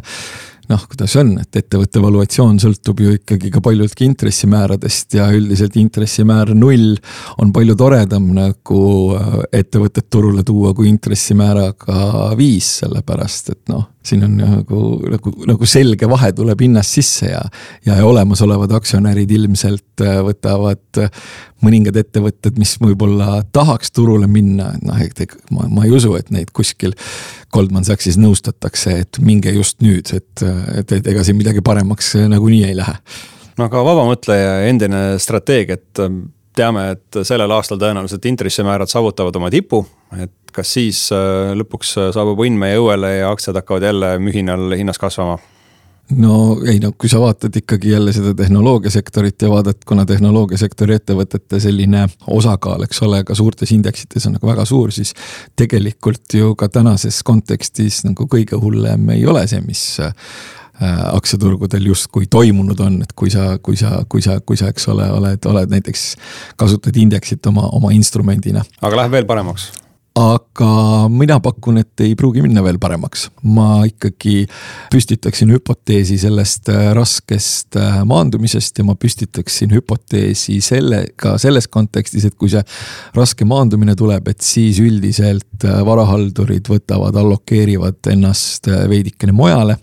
noh, 0.69 0.85
kuidas 0.91 1.15
on, 1.21 1.33
et 1.41 1.59
ettevõtte 1.61 2.01
valuatsioon 2.03 2.59
sõltub 2.61 3.01
ju 3.03 3.15
ikkagi 3.17 3.51
ka 3.53 3.63
paljudki 3.65 4.07
intressimääradest 4.09 5.17
ja 5.17 5.29
üldiselt 5.35 5.79
intressimäär 5.81 6.53
null 6.57 6.97
on 7.41 7.53
palju 7.57 7.77
toredam 7.79 8.31
nagu 8.37 8.83
äh, 9.17 9.39
ettevõtet 9.63 10.11
turule 10.13 10.45
tuua 10.47 10.75
kui 10.77 10.91
intressimääraga 10.93 12.33
viis, 12.39 12.79
sellepärast 12.83 13.55
et 13.55 13.63
noh 13.73 13.89
siin 14.09 14.25
on 14.27 14.37
nagu, 14.41 14.81
nagu, 15.13 15.33
nagu 15.49 15.69
selge 15.69 16.09
vahe 16.11 16.31
tuleb 16.37 16.63
hinnast 16.65 16.97
sisse 16.99 17.31
ja, 17.31 17.43
ja 17.87 17.99
olemasolevad 18.07 18.73
aktsionärid 18.79 19.31
ilmselt 19.37 20.05
äh, 20.05 20.21
võtavad 20.27 21.03
äh, 21.03 21.11
mõningad 21.65 21.97
ettevõtted, 21.99 22.59
mis 22.61 22.77
võib-olla 22.83 23.43
tahaks 23.53 23.93
turule 23.95 24.29
minna, 24.31 24.73
et 24.77 24.87
noh, 24.87 25.03
et 25.03 25.37
ma, 25.55 25.67
ma 25.73 25.87
ei 25.87 25.95
usu, 25.95 26.15
et 26.19 26.31
neid 26.35 26.53
kuskil 26.57 26.95
Goldman 27.55 27.87
Sachsis 27.89 28.19
nõustatakse, 28.21 28.95
et 29.05 29.21
minge 29.25 29.53
just 29.57 29.83
nüüd, 29.85 30.13
et, 30.15 30.47
et, 30.79 30.97
et 31.01 31.13
ega 31.15 31.25
siin 31.27 31.39
midagi 31.41 31.65
paremaks 31.65 32.15
nagunii 32.31 32.65
ei 32.69 32.77
lähe. 32.79 32.99
no 33.59 33.67
aga 33.67 33.85
vabamõtleja 33.87 34.59
endine 34.69 35.03
strateeg, 35.23 35.75
et 35.79 36.05
teame, 36.59 36.85
et 36.97 37.21
sellel 37.27 37.53
aastal 37.55 37.81
tõenäoliselt 37.81 38.27
intressimäärad 38.31 38.91
saavutavad 38.91 39.37
oma 39.39 39.51
tipu, 39.51 39.85
et 40.19 40.48
kas 40.55 40.73
siis 40.79 41.05
äh, 41.15 41.53
lõpuks 41.59 41.95
äh, 41.99 42.11
saabub 42.15 42.41
õnn 42.45 42.59
meie 42.61 42.81
õuele 42.81 43.19
ja 43.21 43.31
aktsiad 43.33 43.59
hakkavad 43.61 43.89
jälle 43.91 44.17
mühinal 44.23 44.75
hinnas 44.77 45.01
kasvama? 45.01 45.39
no 46.17 46.35
ei 46.65 46.79
no 46.81 46.93
kui 46.97 47.11
sa 47.11 47.21
vaatad 47.21 47.57
ikkagi 47.61 47.91
jälle 47.91 48.13
seda 48.17 48.33
tehnoloogiasektorit 48.35 49.43
ja 49.43 49.51
vaatad, 49.53 49.83
kuna 49.87 50.07
tehnoloogiasektori 50.09 50.97
ettevõtete 50.97 51.61
selline 51.61 52.07
osakaal, 52.27 52.87
eks 52.87 53.03
ole, 53.05 53.23
ka 53.29 53.37
suurtes 53.37 53.73
indeksites 53.77 54.27
on 54.27 54.39
nagu 54.39 54.49
väga 54.49 54.65
suur, 54.69 54.93
siis 54.95 55.13
tegelikult 55.57 56.35
ju 56.35 56.55
ka 56.59 56.71
tänases 56.73 57.21
kontekstis 57.27 58.05
nagu 58.09 58.29
kõige 58.31 58.61
hullem 58.61 59.11
ei 59.17 59.27
ole 59.29 59.45
see, 59.51 59.61
mis 59.65 59.83
äh, 60.01 60.15
aktsiaturgudel 61.13 61.91
justkui 61.91 62.29
toimunud 62.31 62.81
on, 62.81 63.03
et 63.03 63.13
kui 63.13 63.31
sa, 63.35 63.59
kui 63.63 63.77
sa, 63.77 63.99
kui 64.09 64.25
sa, 64.25 64.39
kui 64.41 64.57
sa, 64.57 64.71
eks 64.73 64.89
ole, 64.89 65.11
oled, 65.13 65.51
oled 65.51 65.77
näiteks, 65.77 66.07
kasutad 66.57 66.97
indeksit 66.97 67.47
oma, 67.51 67.69
oma 67.77 67.93
instrumendina. 67.93 68.65
aga 68.81 69.03
läheb 69.03 69.19
veel 69.19 69.29
paremaks 69.29 69.69
aga 70.19 71.09
mina 71.13 71.39
pakun, 71.43 71.79
et 71.83 72.03
ei 72.03 72.15
pruugi 72.19 72.43
minna 72.43 72.63
veel 72.65 72.79
paremaks. 72.81 73.29
ma 73.43 73.85
ikkagi 73.87 74.47
püstitaksin 74.93 75.53
hüpoteesi 75.55 76.19
sellest 76.19 76.69
äh, 76.73 76.91
raskest 76.97 77.77
äh, 77.79 78.01
maandumisest 78.09 78.81
ja 78.81 78.87
ma 78.89 78.97
püstitaksin 78.99 79.73
hüpoteesi 79.77 80.59
selle, 80.65 81.05
ka 81.17 81.37
selles 81.39 81.69
kontekstis, 81.69 82.27
et 82.27 82.35
kui 82.39 82.51
see 82.53 82.63
raske 83.17 83.47
maandumine 83.49 83.95
tuleb, 83.99 84.29
et 84.33 84.43
siis 84.45 84.81
üldiselt 84.83 85.65
äh, 85.65 85.81
varahaldurid 85.87 86.71
võtavad, 86.73 87.17
allokeerivad 87.17 88.11
ennast 88.13 88.67
veidikene 88.67 89.33
mujale. 89.33 89.79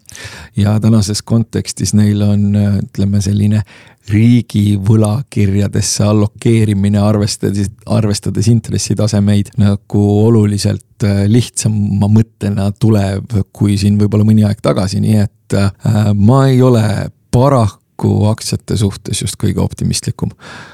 ja 0.56 0.78
tänases 0.80 1.22
kontekstis 1.22 1.94
neil 1.94 2.22
on, 2.24 2.56
ütleme 2.56 3.22
selline 3.22 3.64
riigi 4.12 4.76
võlakirjadesse 4.86 6.04
allokeerimine, 6.06 7.00
arvestades, 7.02 7.72
arvestades 7.90 8.50
intressitasemeid 8.52 9.56
nagu 9.62 10.04
oluliselt 10.26 11.06
äh, 11.08 11.24
lihtsama 11.32 12.10
mõttena 12.12 12.70
tuleb, 12.80 13.34
kui 13.56 13.80
siin 13.82 13.98
võib-olla 14.02 14.28
mõni 14.28 14.46
aeg 14.46 14.62
tagasi, 14.64 15.02
nii 15.04 15.18
et 15.24 15.58
äh, 15.58 15.72
ma 16.14 16.46
ei 16.52 16.62
ole 16.66 16.86
paraku 17.34 17.85
aktsiate 18.30 18.78
suhtes 18.78 19.22
just 19.22 19.36
kõige 19.42 19.62
optimistlikum. 19.64 20.32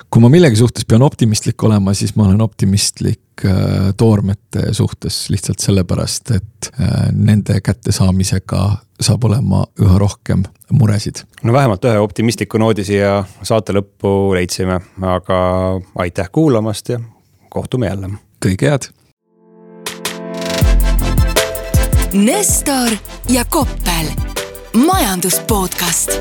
kui 0.10 0.22
ma 0.22 0.30
millegi 0.30 0.56
suhtes 0.56 0.86
pean 0.86 1.02
optimistlik 1.02 1.64
olema, 1.64 1.94
siis 1.94 2.16
ma 2.16 2.26
olen 2.28 2.42
optimistlik 2.42 3.46
äh, 3.46 3.94
toormete 3.98 4.74
suhtes 4.74 5.30
lihtsalt 5.30 5.60
sellepärast, 5.60 6.32
et 6.32 6.72
äh, 6.80 7.12
nende 7.12 7.62
kättesaamisega 7.62 8.64
saab 9.02 9.24
olema 9.24 9.66
üha 9.82 9.98
rohkem 9.98 10.44
muresid. 10.72 11.24
no 11.44 11.54
vähemalt 11.54 11.86
ühe 11.86 12.00
optimistliku 12.00 12.58
noodi 12.58 12.86
siia 12.86 13.24
saate 13.44 13.74
lõppu 13.74 14.34
leidsime, 14.36 14.80
aga 15.02 15.38
aitäh 15.96 16.30
kuulamast 16.32 16.90
ja 16.90 17.00
kohtume 17.50 17.88
jälle. 17.88 18.10
kõike 18.46 18.70
head. 18.70 18.90
Nestor 22.14 22.98
ja 23.30 23.46
Koppel, 23.46 24.12
majandus 24.76 25.40
podcast 25.48 26.20